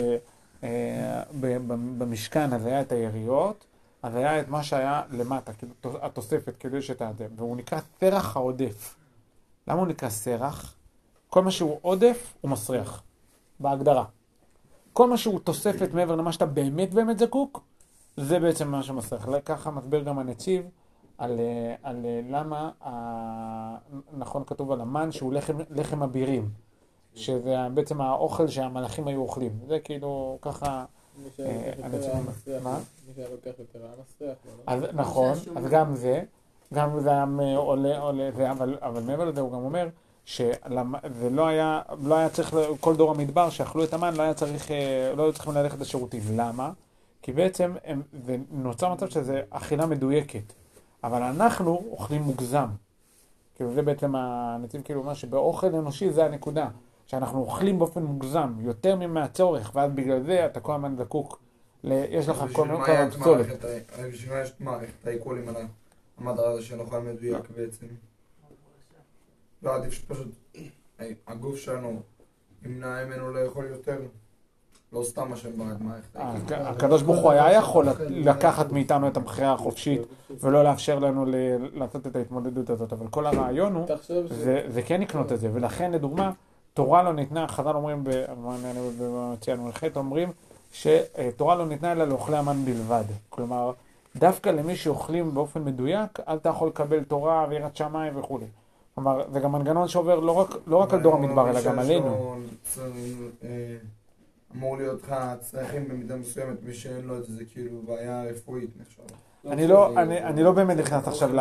[0.64, 3.66] אה, ב, ב, במשכן, אז היה את היריות,
[4.04, 8.38] אז היה את מה שהיה למטה, כאילו, התוספת, כאילו יש את האדם, והוא נקרא סרח
[8.38, 8.96] העודף.
[9.68, 10.76] למה הוא נקרא סרח?
[11.30, 13.04] כל מה שהוא עודף, הוא מסריח,
[13.60, 14.06] בהגדרה.
[14.94, 17.62] כל מה שהוא תוספת מעבר למה שאתה באמת באמת זקוק,
[18.18, 19.28] זה בעצם מה שמסריח.
[19.46, 20.66] ככה מסביר גם הנציב
[21.18, 23.78] על, אה, על אה, למה, ה-
[24.18, 26.50] נכון כתוב על המן שהוא לחם, לחם אבירים,
[27.16, 29.52] שזה בעצם האוכל שהמלאכים היו אוכלים.
[29.68, 30.86] זה כאילו ככה,
[31.24, 32.64] מי שהיה אה, לוקח אני יותר היה מסריח.
[32.64, 32.78] מה?
[33.08, 34.38] מי שהיה לוקח יותר היה מסריח.
[34.46, 34.74] לא?
[34.74, 36.24] אז נכון, אז גם זה,
[36.74, 37.26] גם זה היה
[37.56, 39.88] עולה, עולה, זה, אבל, אבל מעבר לזה הוא גם אומר
[40.26, 40.52] שזה
[41.32, 44.72] לא היה, לא היה צריך, כל דור המדבר שאכלו את המן, לא היה צריך,
[45.16, 46.22] לא היו צריכים ללכת לשירותים.
[46.36, 46.72] למה?
[47.22, 50.54] כי בעצם הם, זה נוצר מצב שזה אכילה מדויקת,
[51.04, 52.68] אבל אנחנו אוכלים מוגזם.
[53.56, 56.70] כאילו זה בעצם הנציב כאילו אומר שבאוכל אנושי זה הנקודה,
[57.06, 61.40] שאנחנו אוכלים באופן מוגזם, יותר מהצורך, ואז בגלל זה אתה כל הזמן זקוק,
[61.84, 61.92] ל...
[62.10, 63.66] יש לך כל מיני פסולת.
[64.12, 65.56] בשביל מה יש את מערכת העיכולים על
[66.18, 67.86] המדע הזה של אוכל מדויק בעצם?
[69.64, 70.28] לא, עדיף שפשוט
[71.28, 72.02] הגוף שלנו
[72.66, 74.02] ימנע ממנו לאכול יותר.
[74.94, 76.16] לא סתם מה שבא מערכת.
[76.16, 80.02] הק- הקדוש ברוך הוא היה יכול לקחת מאיתנו את הבחירה החופשית
[80.42, 81.26] ולא לאפשר לנו
[81.74, 83.86] לעשות את ההתמודדות הזאת, אבל כל הרעיון הוא.
[84.70, 86.32] זה כן לקנות את זה, ולכן לדוגמה,
[86.74, 88.04] תורה לא ניתנה, חז"ל אומרים,
[89.02, 90.32] בציון מ"ח אומרים,
[90.72, 93.04] שתורה לא ניתנה אלא לאוכלי המן בלבד.
[93.30, 93.72] כלומר,
[94.16, 98.46] דווקא למי שאוכלים באופן מדויק, אל אתה יכול לקבל תורה ויראת שמיים וכולי.
[98.96, 102.36] כלומר, זה גם מנגנון שעובר לא רק, לא רק על דור המדבר, אלא גם עלינו.
[104.56, 109.02] אמור להיות לך צרכים במידה מסוימת, מי שאין לו את זה, כאילו בעיה רפואית נחשב.
[109.52, 111.40] אני לא, אני, אני לא באמת נכנס עכשיו ל...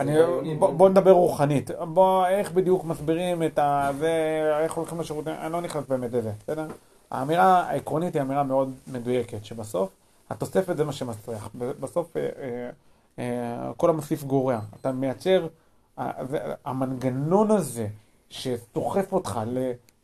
[0.00, 0.14] אני,
[0.58, 1.70] בוא, בוא נדבר רוחנית.
[1.70, 3.90] בוא, איך בדיוק מסבירים את ה...
[3.98, 4.10] זה,
[4.60, 6.66] איך הולכים לשירותים, אני לא נכנס באמת לזה, בסדר?
[7.10, 9.90] האמירה העקרונית היא אמירה מאוד מדויקת, שבסוף
[10.30, 11.48] התוספת זה מה שמסריח.
[11.58, 12.70] ב- בסוף אה, אה,
[13.18, 14.60] אה, כל המוסיף גורע.
[14.80, 15.46] אתה מייצר,
[16.64, 17.86] המנגנון הזה
[18.30, 19.40] שסוחף אותך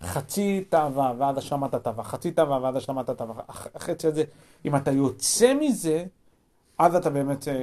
[0.02, 4.24] לחצי תאווה ועד השלמת התאווה, חצי תאווה ועד השלמת התאווה, הח- החצי הזה,
[4.64, 6.04] אם אתה יוצא מזה,
[6.78, 7.54] אז אתה באמת אה,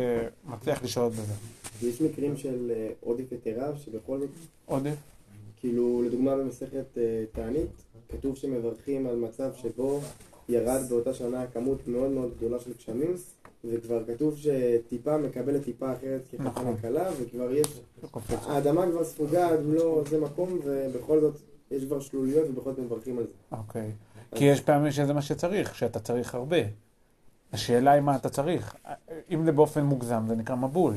[0.46, 1.34] מצליח לשלוט בזה.
[1.82, 4.30] ויש מקרים של אה, עודף יתרה, שבכל זאת,
[4.66, 4.96] עודף?
[5.60, 7.70] כאילו, לדוגמה במסכת אה, תענית,
[8.10, 10.02] כתוב שמברכים על מצב שבו
[10.50, 13.14] ירד באותה שנה כמות מאוד מאוד גדולה של גשמים,
[13.66, 16.76] וכבר כתוב שטיפה מקבלת טיפה אחרת כחתונה נכון.
[16.82, 17.68] קלה, וכבר יש.
[18.30, 21.34] האדמה כבר ספוגה עד לא זה מקום, ובכל זאת
[21.72, 23.34] יש כבר שלוליות ובכל זאת מברכים על זה.
[23.52, 23.92] אוקיי.
[24.36, 26.58] כי יש פעמים שזה מה שצריך, שאתה צריך הרבה.
[27.54, 28.76] השאלה היא מה אתה צריך.
[29.32, 30.94] אם זה באופן מוגזם, זה נקרא מבול.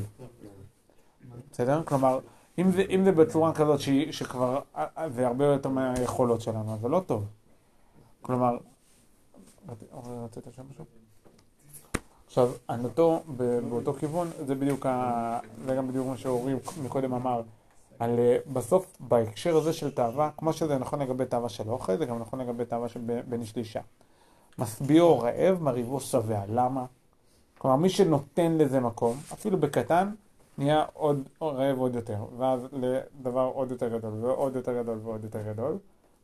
[1.52, 1.82] בסדר?
[1.84, 2.18] כלומר,
[2.58, 4.60] אם זה, אם זה בצורה כזאת שהיא, שכבר,
[5.14, 7.24] זה הרבה יותר מהיכולות שלנו, אז זה לא טוב.
[8.22, 8.58] כלומר,
[10.24, 10.84] רצית- שם משהו?
[12.26, 12.50] עכשיו,
[13.36, 16.54] ב- באותו כיוון, זה בדיוק, ה, זה גם בדיוק מה שאורי
[16.84, 17.42] מקודם אמר,
[17.98, 22.06] על אה, בסוף, בהקשר הזה של תאווה, כמו שזה נכון לגבי תאווה של אוכל, זה
[22.06, 23.80] גם נכון לגבי תאווה של ב- בין איש לאישה.
[24.58, 26.42] משביעו רעב, מרהיבו שבע.
[26.48, 26.84] למה?
[27.58, 30.10] כלומר, מי שנותן לזה מקום, אפילו בקטן,
[30.58, 35.42] נהיה עוד רעב עוד יותר, ואז לדבר עוד יותר גדול, ועוד יותר גדול, ועוד יותר
[35.42, 35.78] גדול.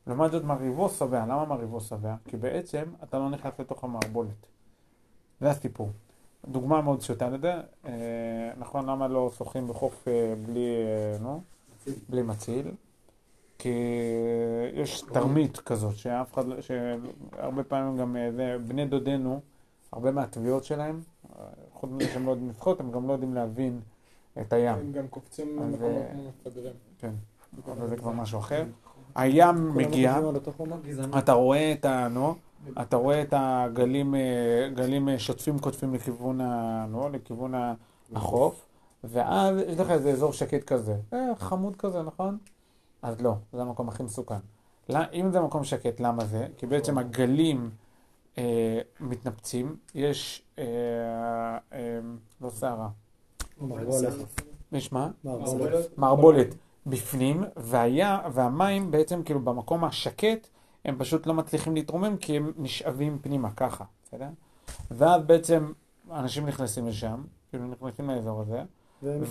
[0.06, 1.22] לעומת זאת, מרהיבו שבע.
[1.26, 2.14] למה מרהיבו שבע?
[2.24, 4.46] כי בעצם אתה לא נכנס לתוך המערבולת.
[5.40, 5.90] זה הסיפור.
[6.48, 7.54] דוגמה מאוד פשוטה לזה,
[7.86, 7.92] אה,
[8.58, 10.66] נכון, למה לא שוחים בחוף אה, בלי,
[11.20, 11.40] נו,
[12.08, 12.70] בלי מציל?
[13.58, 13.72] כי
[14.74, 19.40] יש תרמית כזאת, שאף אחד, לא- שהרבה פעמים גם אה, זה, בני דודינו,
[19.92, 21.00] הרבה מהטביעות שלהם,
[21.38, 23.80] אה, חוץ מזה שהם לא יודעים לשחות, הם גם לא יודעים להבין
[24.40, 24.78] את הים.
[24.78, 26.12] הם גם קופצים במקומות אה,
[26.46, 26.72] מפגרים.
[26.98, 27.12] כן,
[27.72, 28.64] אבל זה כבר משהו אחר.
[29.14, 30.20] הים מגיע,
[30.56, 31.18] חומה?
[31.18, 32.08] אתה רואה את ה...
[32.08, 32.34] נו,
[32.82, 34.14] אתה רואה את הגלים
[34.74, 36.86] גלים שוטפים קוטפים לכיוון ה...
[36.88, 37.74] נו, לכיוון ה-
[38.14, 38.66] החוף,
[39.08, 40.96] ואז יש לך איזה אזור שקט כזה.
[41.12, 42.38] אה, חמוד כזה, נכון?
[43.02, 44.38] אז לא, זה המקום הכי מסוכן.
[45.12, 46.46] אם זה מקום שקט, למה זה?
[46.58, 47.70] כי בעצם הגלים
[48.38, 50.42] אה, מתנפצים, יש...
[50.58, 50.64] אה,
[51.72, 52.00] אה,
[52.40, 52.88] לא סערה.
[54.72, 55.10] יש מה?
[55.96, 56.54] מערבולת.
[56.86, 60.48] בפנים, והיה, והמים בעצם כאילו במקום השקט,
[60.84, 64.28] הם פשוט לא מצליחים להתרומם כי הם נשאבים פנימה ככה, בסדר?
[64.90, 65.72] ואז בעצם
[66.10, 68.62] אנשים נכנסים לשם, כאילו נכנסים לאזור הזה,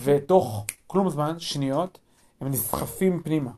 [0.04, 2.00] ותוך כלום זמן, שניות,
[2.42, 3.52] הם נסחפים פנימה,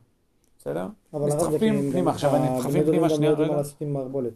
[0.59, 0.87] בסדר?
[1.13, 2.11] אבל נסחפים הם פנימה.
[2.11, 3.47] עכשיו, אני הבני נסחפים פנימה, רגע.
[3.51, 4.31] מה לעשות עם מערבולת.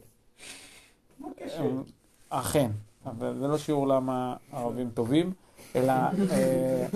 [1.56, 1.84] הם-
[2.30, 2.72] אכן,
[3.06, 5.34] אבל זה לא שיעור למה ערבים טובים,
[5.76, 6.10] אלא אה,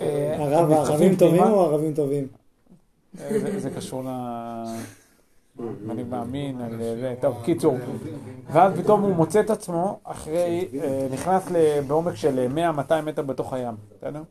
[0.00, 1.42] אה, הם נסחפים טובים.
[1.42, 2.26] או ערבים טובים?
[3.20, 4.08] אה, זה- זה קשור ל...
[5.90, 7.76] אני מאמין, על זה, טוב, קיצור.
[8.52, 11.48] ואז פתאום הוא מוצא את עצמו אחרי, אה, נכנס
[11.86, 12.46] בעומק של
[12.88, 14.22] 100-200 מטר בתוך הים, בסדר?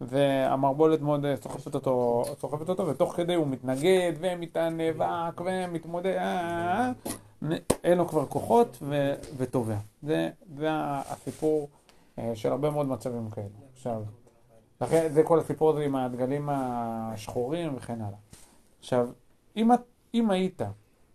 [0.00, 6.90] והמערבולת מאוד אה, סוחפת אותו, סוחפת אותו, ותוך כדי הוא מתנגד, ומתנאבק, ומתמודד, אה, אה,
[7.52, 8.82] אה, אין לו כבר כוחות,
[9.36, 9.76] וטובע.
[10.02, 11.68] זה, זה הסיפור
[12.18, 13.46] אה, של הרבה מאוד מצבים כאלה.
[13.74, 14.02] עכשיו,
[14.80, 18.18] לכן זה כל הסיפור הזה עם הדגלים השחורים וכן הלאה.
[18.80, 19.08] עכשיו,
[19.56, 19.80] אם, את-
[20.18, 20.62] אם היית,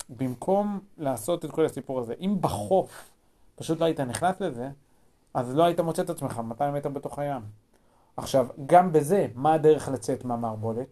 [0.09, 3.11] במקום לעשות את כל הסיפור הזה, אם בחוף
[3.55, 4.69] פשוט לא היית נכנס לזה,
[5.33, 7.41] אז לא היית מוצא את עצמך 200 מטר בתוך הים.
[8.17, 10.87] עכשיו, גם בזה, מה הדרך לצאת מהמערבולת?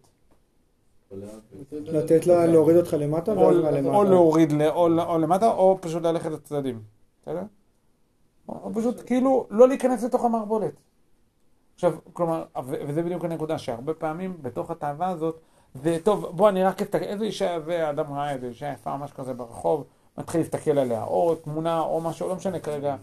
[1.70, 4.10] לתת לה להוריד אותך למטה או, ואז או מהלמטה.
[4.10, 6.82] להוריד או, או למטה, או פשוט ללכת לצדדים.
[7.22, 7.42] בסדר?
[8.48, 10.72] או, או פשוט כאילו לא להיכנס לתוך המערבולת.
[11.74, 15.40] עכשיו, כלומר, וזה בדיוק הנקודה, שהרבה פעמים בתוך התאווה הזאת,
[15.74, 19.16] זה טוב, בוא אני רק אסתכל, איזה אישה זה, אדם ראה איזה אישה יפה, משהו
[19.16, 19.84] כזה ברחוב,
[20.18, 22.96] מתחיל להסתכל עליה, או תמונה, או משהו, לא משנה כרגע.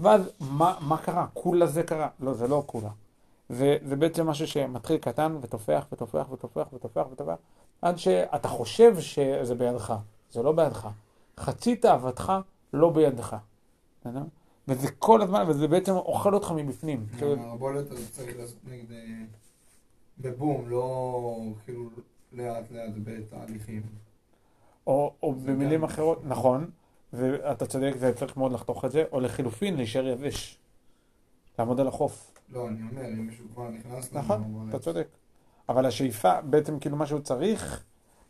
[0.00, 1.26] ואז, מה, מה קרה?
[1.34, 2.08] כולה זה קרה.
[2.20, 2.88] לא, זה לא כולה.
[3.48, 7.34] זה, זה בעצם משהו שמתחיל קטן ותופח ותופח ותופח ותופח ותופח,
[7.82, 9.94] עד שאתה חושב שזה בידך,
[10.30, 10.88] זה לא בידך.
[11.40, 12.32] חצי תאוותך
[12.72, 13.36] לא בידך.
[14.68, 17.06] וזה כל הזמן, וזה בעצם אוכל אותך מבפנים.
[17.18, 18.92] כאילו, המערבולת הזאת צריך לעשות נגד...
[18.92, 19.24] אה,
[20.18, 21.84] בבום, לא כאילו
[22.32, 23.82] לאט לאט בתהליכים.
[24.86, 26.70] או, או במילים גם- אחרות, נכון,
[27.12, 30.58] ואתה צודק, זה צריך מאוד לחתוך את זה, או לחילופין, להישאר יבש.
[31.58, 32.32] לעמוד על החוף.
[32.52, 34.66] לא, אני אומר, אם מישהו כבר נכנס נכון.
[34.68, 35.06] אתה צודק.
[35.68, 37.84] אבל השאיפה, בעצם כאילו מה שהוא צריך,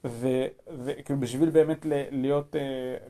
[0.05, 2.61] וכאילו בשביל באמת ל- להיות אה,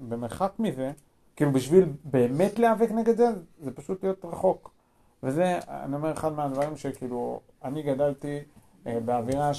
[0.09, 0.93] במרחק מזה,
[1.37, 3.27] כאילו בשביל באמת להיאבק נגד זה,
[3.61, 4.71] זה פשוט להיות רחוק.
[5.23, 8.39] וזה, אני אומר, אחד מהדברים שכאילו, אני גדלתי
[8.87, 9.51] אה, באווירה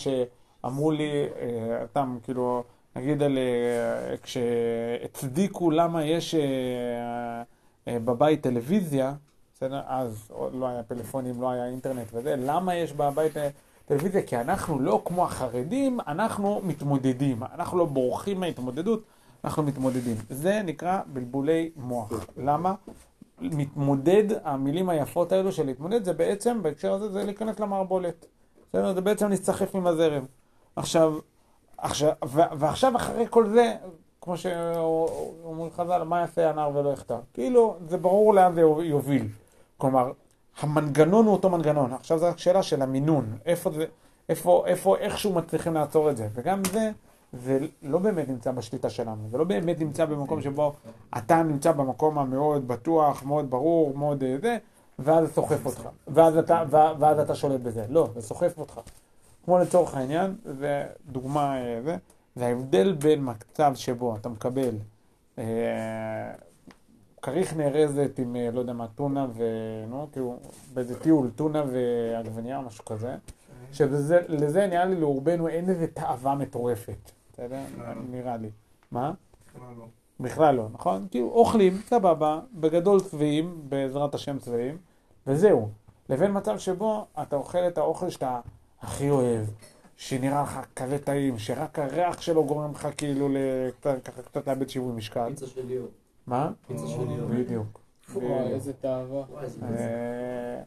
[0.63, 2.63] שאמרו לי, אה, אתם כאילו,
[2.95, 9.13] נגיד על, אה, כשהצדיקו למה יש אה, בבית טלוויזיה,
[9.54, 9.82] בסדר?
[9.88, 13.34] אז לא היה פלאפונים, לא היה אינטרנט וזה, למה יש בבית
[13.86, 17.43] טלוויזיה כי אנחנו לא כמו החרדים, אנחנו מתמודדים.
[17.43, 19.04] אנחנו לא בורחים מההתמודדות,
[19.43, 20.15] אנחנו מתמודדים.
[20.30, 22.26] זה נקרא בלבולי מוח.
[22.38, 22.73] למה?
[23.41, 28.26] מתמודד, המילים היפות האלו של להתמודד, זה בעצם, בהקשר הזה, זה להיכנס למערבולת.
[28.69, 28.93] בסדר?
[28.93, 30.26] זה בעצם להסתחף עם הזרם.
[30.75, 31.13] עכשיו,
[31.77, 32.12] עכשיו,
[32.57, 33.75] ועכשיו אחרי כל זה,
[34.21, 37.17] כמו שאומרים חז"ל, מה יעשה הנער ולא יחטא?
[37.33, 39.27] כאילו, זה ברור לאן זה יוביל.
[39.77, 40.12] כלומר,
[40.59, 41.93] המנגנון הוא אותו מנגנון.
[41.93, 43.38] עכשיו זו רק שאלה של המינון.
[43.45, 43.86] איפה זה,
[44.29, 46.27] איפה, איפה איכשהו מצליחים לעצור את זה.
[46.33, 46.91] וגם זה,
[47.33, 49.29] זה לא באמת נמצא בשליטה שלנו.
[49.31, 50.73] זה לא באמת נמצא במקום שבו
[51.17, 54.57] אתה נמצא במקום המאוד בטוח, מאוד ברור, מאוד אה, זה,
[54.99, 55.89] ואז זה סוחף אותך.
[56.07, 56.63] ואז אתה,
[56.99, 57.86] ואז אתה שולט בזה.
[57.89, 58.79] לא, זה סוחף אותך.
[59.45, 61.95] כמו לצורך העניין, זה דוגמה, אה, זה,
[62.36, 64.75] זה ההבדל בין מצב שבו אתה מקבל
[65.38, 66.34] אה,
[67.21, 69.43] כריך נארזת עם, אה, לא יודע מה, טונה ו...
[69.88, 70.38] נו, כאילו,
[70.73, 73.15] באיזה טיול, טונה ועגבנייה, משהו כזה,
[73.71, 77.60] שלזה נראה לי לרובנו אין איזה תאווה מטורפת, בסדר?
[78.10, 78.49] נראה לי.
[78.91, 79.13] מה?
[79.60, 79.86] לא.
[80.19, 81.08] בכלל לא, נכון?
[81.12, 84.77] כאילו, אוכלים, סבבה, בגדול שבעים, בעזרת השם שבעים,
[85.27, 85.69] וזהו.
[86.10, 88.39] לבין מצב שבו אתה אוכל את האוכל שאתה
[88.84, 89.46] הכי אוהב,
[89.98, 93.30] שנראה לך כזה טעים, שרק הריח שלו גורם לך כאילו
[93.84, 95.30] ככה קצת לאבד שיווי משקל.
[95.30, 95.88] פיצה של ליאור.
[96.28, 96.52] מה?
[96.67, 97.30] פיצה של ליאור.
[97.30, 97.80] בדיוק.
[98.13, 99.24] וואי, איזה תאווה.
[99.48, 100.58] זה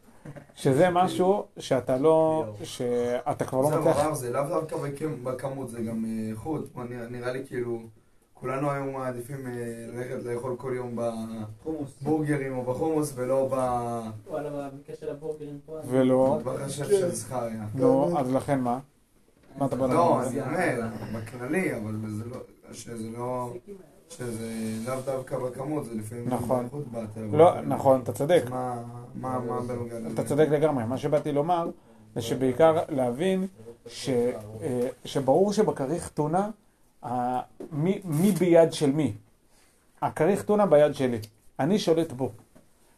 [0.55, 5.69] שזה משהו שאתה לא, שאתה כבר לא זה מצליח, הרב, זה לאו דווקא בכ- בכמות,
[5.71, 6.65] זה גם אה, איכות.
[7.11, 7.79] נראה לי כאילו,
[8.41, 9.53] כולנו היום מעדיפים אה,
[9.93, 10.99] ללכת לאכול כל יום.
[12.03, 13.55] בבורגרים או בחומוס ולא ב...
[14.31, 15.79] וואלה, במקרה של הבורגרים פה.
[15.89, 17.65] ולא, בחשב של זכריה.
[17.75, 18.79] נו, אז לכן מה?
[19.59, 20.23] מה אתה בא לא?
[20.23, 20.81] אני אומר,
[21.15, 22.37] בכללי, אבל זה לא,
[22.73, 23.53] שזה לא,
[24.09, 24.49] שזה
[24.87, 26.69] לאו דווקא בכמות, זה לפעמים נכון.
[27.33, 28.43] לא, נכון, אתה צודק.
[28.51, 28.83] מה,
[29.15, 30.09] מה, מה בנוגע לזה?
[30.15, 30.85] אתה צודק לגמרי.
[30.85, 31.71] מה שבאתי לומר,
[32.15, 33.47] זה שבעיקר להבין
[34.09, 36.51] אה, שברור שבכריך טונה,
[37.73, 39.13] מי, מי ביד של מי.
[40.03, 41.19] הכריך טונה ביד שלי.
[41.61, 42.31] אני שולט בו.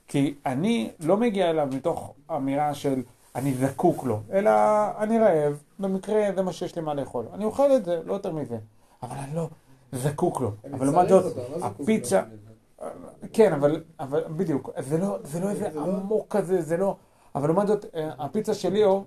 [0.09, 3.03] כי אני לא מגיע אליו מתוך אמירה של
[3.35, 4.51] אני זקוק לו, אלא
[4.99, 7.27] אני רעב, במקרה זה מה שיש לי מה לאכול.
[7.35, 8.59] אני אוכל את זה, לא יותר מזה.
[9.03, 9.49] אבל אני לא
[9.93, 10.51] זקוק לו.
[10.73, 12.23] אבל לעומת זאת, לא הפיצה...
[13.33, 16.97] כן, אבל, אבל בדיוק, זה לא, זה לא איזה עמוק כזה, זה לא...
[17.35, 19.05] אבל לעומת זאת, אה, הפיצה של ליאור,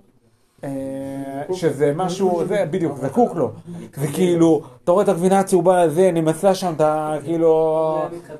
[1.54, 3.52] שזה משהו, זה בדיוק, זקוק לו.
[3.96, 7.98] זה כאילו, אתה רואה את הגבינה הצהובה, זה נמצא שם, אתה כאילו,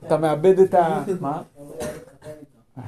[0.08, 1.04] אתה מאבד את ה...
[1.20, 1.42] מה?
[2.78, 2.84] אה.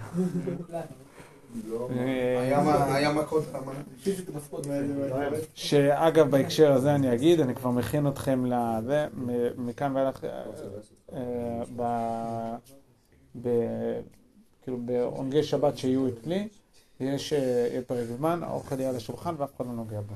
[5.54, 9.08] שאגב, בהקשר הזה אני אגיד, אני כבר מכין אתכם לזה,
[9.58, 10.24] מכאן ואילך,
[11.13, 11.19] אה,
[11.76, 12.56] ב-
[13.41, 14.00] ב-
[14.62, 16.48] כאילו בעונגי שבת שיהיו אצלי,
[17.06, 20.13] יש אה, פרק זמן, האוכל יהיה על השולחן ואף אחד לא נוגע בו.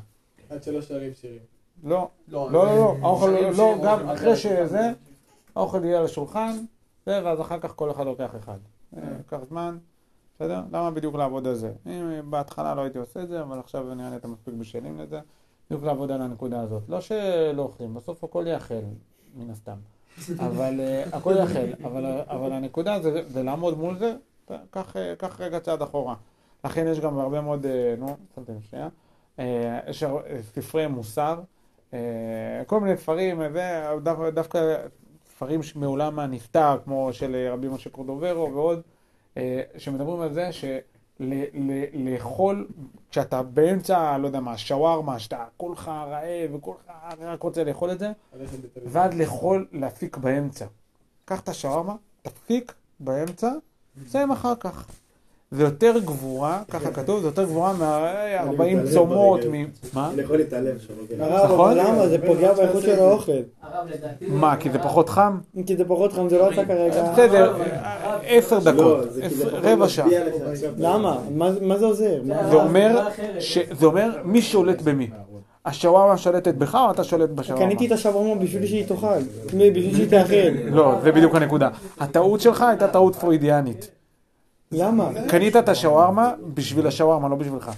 [0.49, 1.39] עד שלא שרים שירים.
[1.83, 4.91] לא, לא, לא, לא, האוכל, לא, גם אחרי שזה,
[5.55, 6.57] האוכל יהיה על השולחן,
[7.07, 8.57] ואז אחר כך כל אחד לוקח אחד.
[8.97, 9.77] אה, ייקח זמן,
[10.35, 10.61] בסדר?
[10.71, 11.71] למה בדיוק לעבוד על זה?
[11.85, 15.19] אם בהתחלה לא הייתי עושה את זה, אבל עכשיו נראה לי אתם מספיק בשלים לזה,
[15.67, 16.83] בדיוק לעבוד על הנקודה הזאת.
[16.89, 18.75] לא שלא אוכלים, בסוף הכל יאכל,
[19.35, 19.77] מן הסתם.
[20.47, 21.83] אבל אה, הכל יאכל,
[22.29, 24.15] אבל, הנקודה זה, לעמוד מול זה,
[24.51, 24.57] אה,
[25.17, 26.15] קח רגע צעד אחורה.
[26.67, 28.87] לכן יש גם הרבה מאוד, אה, נו, שמתם שנייה,
[29.39, 30.09] אה, יש אה,
[30.55, 31.39] ספרי מוסר,
[32.67, 34.75] כל מיני ספרים, אה, זה, דו- דווקא
[35.29, 38.81] ספרים מעולם הנפטר, כמו של רבי משה קורדוברו ועוד,
[39.77, 40.49] שמדברים על זה
[41.19, 42.67] שלאכול,
[43.11, 46.77] כשאתה באמצע, לא יודע מה, שווארמה, שאתה כולך רעב וכולך
[47.21, 48.11] רק רוצה לאכול את זה.
[48.85, 50.65] ואז לאכול, להפיק באמצע.
[51.25, 53.51] קח את השווארמה, תפיק באמצע,
[54.07, 54.87] סיים אחר כך.
[55.51, 59.39] זה יותר גבורה, ככה כתוב, זה יותר גבורה מה-40 מתעלם צומות.
[59.51, 59.65] מ...
[59.93, 60.09] מה?
[60.13, 60.93] אני יכול להתעלם שם.
[61.19, 61.79] הרב, נכון?
[61.79, 62.07] אבל למה?
[62.07, 63.31] זה פוגע באיכות של האוכל.
[64.27, 65.37] מה, כי זה פחות חם?
[65.65, 67.11] כי זה פחות חם, זה לא אתה כרגע.
[67.13, 67.53] בסדר,
[68.27, 70.07] עשר דקות, לא, זה כי זה עשר- פחות רבע שעה.
[70.77, 71.17] למה?
[71.35, 72.21] מה מה זה עוזר?
[72.25, 73.07] מה- זה אומר,
[73.39, 75.09] ש- זה אומר מי שולט במי.
[75.65, 77.65] השווארמה שולטת בך או אתה שולט בשווארמה?
[77.65, 79.07] קניתי את השווארמה בשביל שהיא תאכל.
[79.45, 80.75] בשביל שהיא תאכל.
[80.75, 81.69] לא, זה בדיוק הנקודה.
[81.99, 83.91] הטעות שלך הייתה טעות פרוידיאנית.
[84.71, 85.09] למה?
[85.27, 87.71] קנית את השווארמה בשביל השווארמה, לא בשבילך.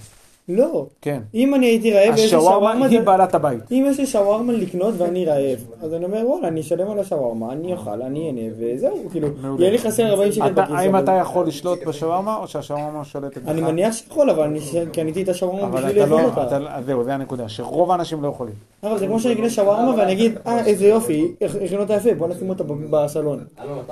[0.56, 0.86] לא.
[1.00, 1.22] כן.
[1.34, 3.60] אם אני הייתי רעב ויש לי השווארמה שווארמה, היא בעלת הבית.
[3.72, 7.52] אם יש לי שווארמה לקנות ואני רעב, אז אני אומר וואלה, אני אשלם על השווארמה,
[7.52, 9.28] אני אוכל, אני אהנה, וזהו, כאילו.
[9.58, 10.74] יהיה לי חסר 40 שקל בכיס.
[10.74, 13.48] האם אתה יכול לשלוט בשווארמה או שהשווארמה שולטת בך?
[13.48, 14.60] אני מניח שיכול, אבל אני
[14.92, 16.58] קניתי את השווארמה בשביל לאכול לא, אותה.
[16.86, 18.54] זהו, זה הנקודה, שרוב האנשים לא יכולים.
[18.82, 21.34] אבל זה כמו שאני אקנה שווארמה ואני אגיד, אה, איזה יופי,
[21.64, 23.44] הכינו אותה יפה, בוא נשים אותה בסלון.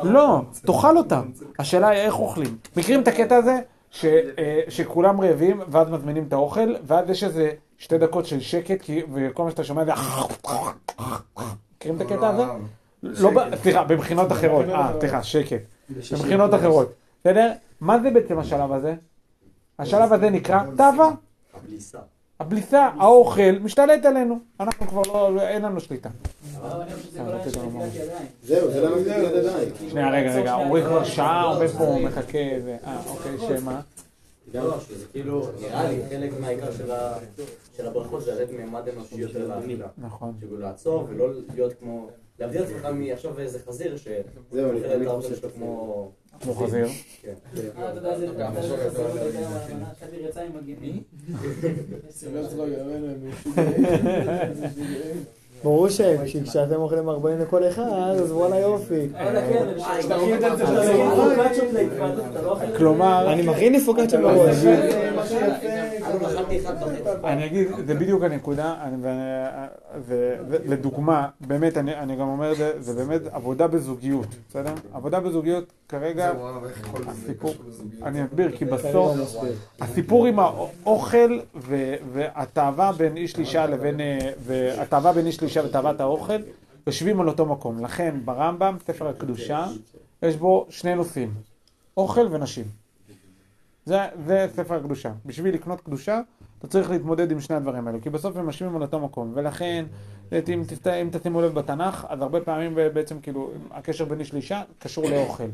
[0.03, 1.21] לא, תאכל אותה.
[1.59, 2.57] השאלה היא איך אוכלים.
[2.77, 3.59] מכירים את הקטע הזה
[3.90, 8.83] ש, אה, שכולם רעבים, ואז מזמינים את האוכל, ואז יש איזה שתי דקות של שקט,
[8.83, 9.92] כי, וכל מה שאתה שומע זה...
[11.77, 12.42] מכירים את הקטע הזה?
[13.03, 13.31] לא,
[13.62, 15.62] סליחה, במכינות אחרות, אה, סליחה, שקט.
[16.12, 17.53] במכינות אחרות, בסדר?
[17.81, 18.94] מה זה בעצם השלב הזה?
[19.79, 21.11] השלב הזה נקרא תאווה.
[21.55, 21.98] הבליסה.
[22.40, 24.38] הבליסה, האוכל, משתלט עלינו.
[24.61, 26.09] אנחנו כבר לא, אין לנו שליטה.
[28.42, 29.68] זהו, זה זה נטילת ידיים.
[29.90, 32.77] שנייה, רגע, רגע, אורי כבר שעה עומד פה, הוא מחכה, ו...
[32.85, 33.81] אה, אוקיי, שמה?
[34.55, 36.72] לא, שזה כאילו, נראה לי, חלק מהעיקר
[37.77, 39.87] של הברכות זה לתת מימד אנושי יותר לאכילה.
[39.98, 40.35] נכון.
[40.38, 42.09] כאילו לעצור ולא להיות כמו,
[42.40, 46.11] להבדיל עצמך מעכשיו איזה חזיר זהו, שאוכל אני האוכל חושב שלו כמו...
[46.40, 46.87] כמו חזיר.
[47.22, 47.33] כן.
[47.79, 48.27] אה, אתה יודע, זה
[50.01, 51.03] חזיר יצא עם מגינים.
[52.57, 52.64] לא.
[55.64, 59.09] ברור שכשאתם אוכלים 40 לכל אחד, אז וואלה יופי.
[59.92, 60.16] שאתה
[62.42, 62.59] לא לא.
[62.77, 64.57] כלומר, אני מכין לי פוקאצ'ה בראש.
[66.11, 67.27] אני אחד וחצי.
[67.27, 69.09] אני אגיד, זה בדיוק הנקודה, אני- ו-
[70.07, 74.75] ו- ו- לדוגמה, באמת, אני אני גם אומר, זה זה באמת עבודה בזוגיות, בסדר?
[74.92, 76.33] עבודה בזוגיות כרגע,
[77.07, 77.55] הסיפור-?
[78.03, 79.16] אני אסביר, כי בסוף,
[79.81, 86.01] הסיפור עם האוכל ו- והתאווה בין איש לאישה לבין, אה, והתאווה בין איש לאישה ותאוות
[86.01, 86.38] האוכל,
[86.87, 87.85] יושבים על אותו מקום.
[87.85, 89.66] לכן, ברמב"ם, ספר הקדושה,
[90.23, 91.35] יש בו שני נושאים,
[91.97, 92.64] אוכל ונשים.
[93.88, 95.12] זה, זה ספר הקדושה.
[95.27, 96.20] בשביל לקנות קדושה,
[96.59, 99.33] אתה צריך להתמודד עם שני הדברים האלה, כי בסוף הם משווים על אותו מקום.
[99.35, 99.85] ולכן,
[100.33, 100.62] אם,
[101.03, 105.44] אם תשימו לב בתנ"ך, אז הרבה פעמים בעצם כאילו, הקשר בין איש לאישה קשור לאוכל.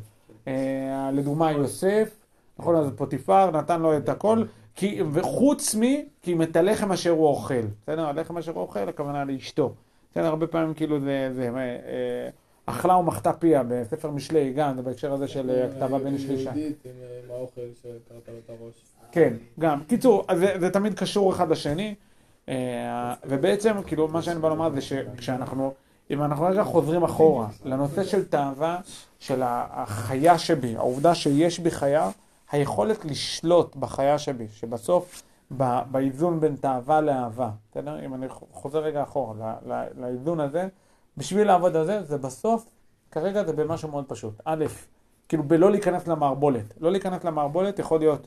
[0.49, 2.17] אה, לדוגמה, יוסף,
[2.59, 4.45] נכון, אז פוטיפר נתן לו את הכל,
[4.75, 5.83] כי, וחוץ מ...
[6.23, 7.63] כי מת הלחם אשר הוא אוכל.
[7.83, 8.07] בסדר?
[8.07, 9.75] הלחם אשר הוא אוכל, הכוונה לאשתו.
[10.11, 10.27] בסדר?
[10.27, 11.31] הרבה פעמים כאילו זה...
[11.35, 12.29] זה אה, אה,
[12.67, 16.51] אכלה ומחתה פיה בספר משלי, גם, זה בהקשר הזה של אה, הכתבה בין איש לאישה.
[16.51, 18.75] יהודית עם האוכל שקראת לו את הראש.
[19.13, 19.83] כן, גם.
[19.89, 20.25] קיצור,
[20.61, 21.95] זה, תמיד קשור אחד לשני,
[22.49, 25.75] אה, ובעצם, כאילו, מה שאני בא לומר זה שכשאנחנו,
[26.11, 28.81] אם אנחנו רגע חוזרים אחורה לנושא של תאווה,
[29.19, 32.11] של החיה שבי, העובדה שיש בי חיה,
[32.53, 35.23] היכולת לשלוט בחיה שבי, שבסוף,
[35.91, 38.05] באיזון בין תאווה לאהבה, בסדר?
[38.05, 39.55] אם אני חוזר רגע אחורה
[39.97, 40.69] לאיזון הזה,
[41.17, 42.67] בשביל לעבוד על זה, זה בסוף,
[43.11, 44.35] כרגע זה במשהו מאוד פשוט.
[44.45, 44.65] א',
[45.29, 46.75] כאילו בלא להיכנס למערבולת.
[46.81, 48.27] לא להיכנס למערבולת יכול להיות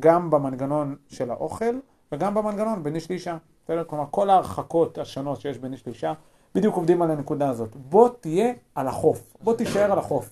[0.00, 1.78] גם במנגנון של האוכל
[2.12, 3.36] וגם במנגנון בין איש לאישה.
[3.64, 3.84] בסדר?
[3.84, 6.12] כלומר, כל ההרחקות השונות שיש בין איש לאישה,
[6.54, 7.76] בדיוק עומדים על הנקודה הזאת.
[7.76, 10.30] בוא תהיה על החוף, בוא תישאר על החוף.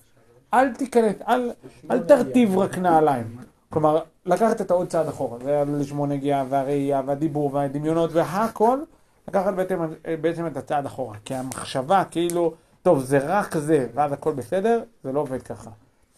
[0.53, 1.51] אל תיכנס, אל,
[1.91, 3.37] אל תרטיב רק נעליים.
[3.69, 8.79] כלומר, לקחת את העוד צעד אחורה, זה לשמוע נגיעה והראייה והדיבור והדמיונות והכל,
[9.27, 9.79] לקחת בעצם,
[10.21, 11.17] בעצם את הצעד אחורה.
[11.25, 15.69] כי המחשבה כאילו, טוב, זה רק זה, ואז הכל בסדר, זה לא עובד ככה.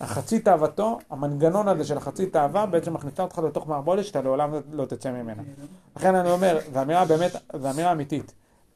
[0.02, 4.86] החצי תאוותו, המנגנון הזה של החצי תאווה בעצם מכניסה אותך לתוך מערבולת שאתה לעולם לא
[4.86, 5.44] תצא ממנה.
[5.96, 8.34] לכן אני אומר, זו אמירה באמת, זו אמירה אמיתית.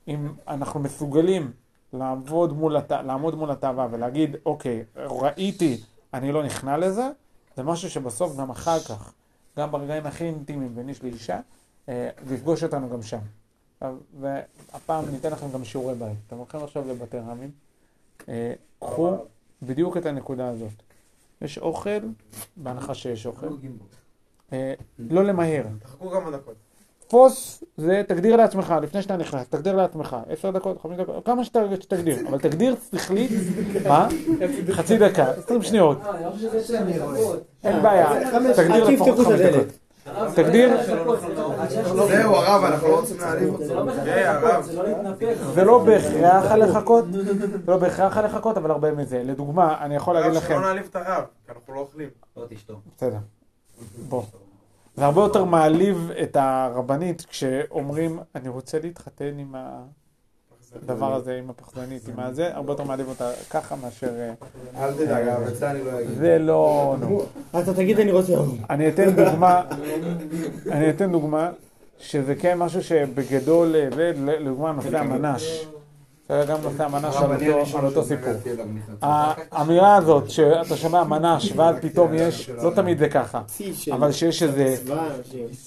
[0.08, 1.52] אם אנחנו מסוגלים
[1.94, 2.92] לעבוד מול, הת...
[2.92, 5.82] לעמוד מול התאווה ולהגיד, אוקיי, ראיתי,
[6.14, 7.10] אני לא נכנע לזה,
[7.58, 9.14] זה משהו שבסוף גם אחר כך,
[9.58, 11.40] גם ברגעים הכי אינטימיים בין איש לאישה,
[11.90, 13.20] אה, זה יפגוש אותנו גם שם.
[14.20, 16.18] והפעם ניתן לכם גם שיעורי בית.
[16.28, 17.52] אתם הולכים עכשיו לבתי רמים,
[18.30, 19.18] אה, קחו
[19.62, 20.72] בדיוק את הנקודה הזאת.
[21.42, 22.00] יש אוכל,
[22.58, 23.48] בהנחה שיש אוכל,
[24.54, 25.64] אה, לא למהר.
[25.80, 26.56] תחכו כמה דקות.
[27.08, 31.60] תפוס זה תגדיר לעצמך, לפני שאתה נכנס, תגדיר לעצמך, עשר דקות, חמש דקות, כמה שאתה
[31.82, 33.32] שתגדיר, אבל תגדיר שכלית,
[33.88, 34.08] מה?
[34.72, 36.32] חצי דקה, עשרים שניות, אה.
[37.64, 38.10] אין בעיה,
[38.56, 39.40] תגדיר לפחות חמש.
[39.40, 39.81] דקות.
[40.36, 40.70] תגדיר,
[42.08, 43.86] זהו, הרב, אנחנו לא רוצים להעליב זה לא אותו.
[43.96, 45.54] בהכרח לחכות, זה לא.
[45.54, 47.24] זה לא בהכרח לחכות, זה
[47.68, 49.24] לא בהכרח לחכות, אבל הרבה מזה.
[49.24, 52.10] לדוגמה, אני יכול להגיד לכם, שלא נעליב את הרב, כי אנחנו לא אוכלים.
[52.38, 52.80] לא תשתו.
[52.98, 53.18] בסדר,
[54.10, 54.24] בוא.
[54.96, 59.56] זה הרבה יותר מעליב את הרבנית כשאומרים, אני רוצה להתחתן עם
[60.76, 64.10] הדבר הזה, עם הפחדנית, עם הזה, הרבה יותר מעליב אותה ככה מאשר...
[64.20, 64.34] אה,
[64.86, 66.10] אל תדאג, את זה אני לא אגיד.
[66.18, 66.96] זה לא...
[67.00, 67.22] נו.
[67.60, 68.34] אתה תגיד אני רוצה...
[68.70, 69.62] אני אתן דוגמה,
[70.72, 71.52] אני אתן דוגמה,
[72.00, 75.66] שזה כן משהו שבגדול, אה, לדוגמה נושא המנש.
[76.32, 77.32] זה גם נושא המנש על
[77.86, 78.34] אותו- סיפור.
[79.52, 83.42] האמירה הזאת שאתה שומע מנש ואז פתאום יש, לא תמיד זה ככה,
[83.94, 84.76] אבל שיש איזה.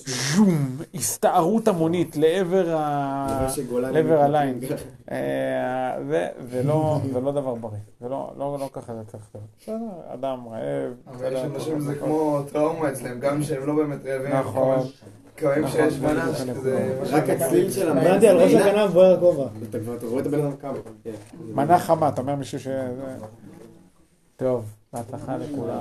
[0.06, 0.58] ז'ום,
[0.94, 2.76] הסתערות המונית לעבר
[4.20, 4.60] הליין.
[5.10, 5.16] אה,
[6.10, 9.46] זה- זה לא זה לא דבר בריא, זה לא לא- לא ככה זה צריך להיות.
[9.60, 9.76] בסדר,
[10.14, 10.92] אדם רעב.
[11.16, 14.32] אבל יש אנשים שזה הכל- כמו טראומה אצלם, גם שהם לא באמת רעבים.
[14.36, 14.78] נכון.
[15.34, 16.60] קמים נכון, שיש בדיוק מנש, הנקודה.
[16.62, 16.98] זה...
[17.10, 18.06] רק הצליל של המנש.
[18.06, 19.46] הבנתי, על ראש הכנף בוער הכובע.
[19.70, 20.74] אתה כבר אתה רואה את הבן אדם קם.
[21.54, 22.68] מנה חמה, אתה אומר מישהו ש...
[24.36, 25.78] טוב, בהצלחה לכולם.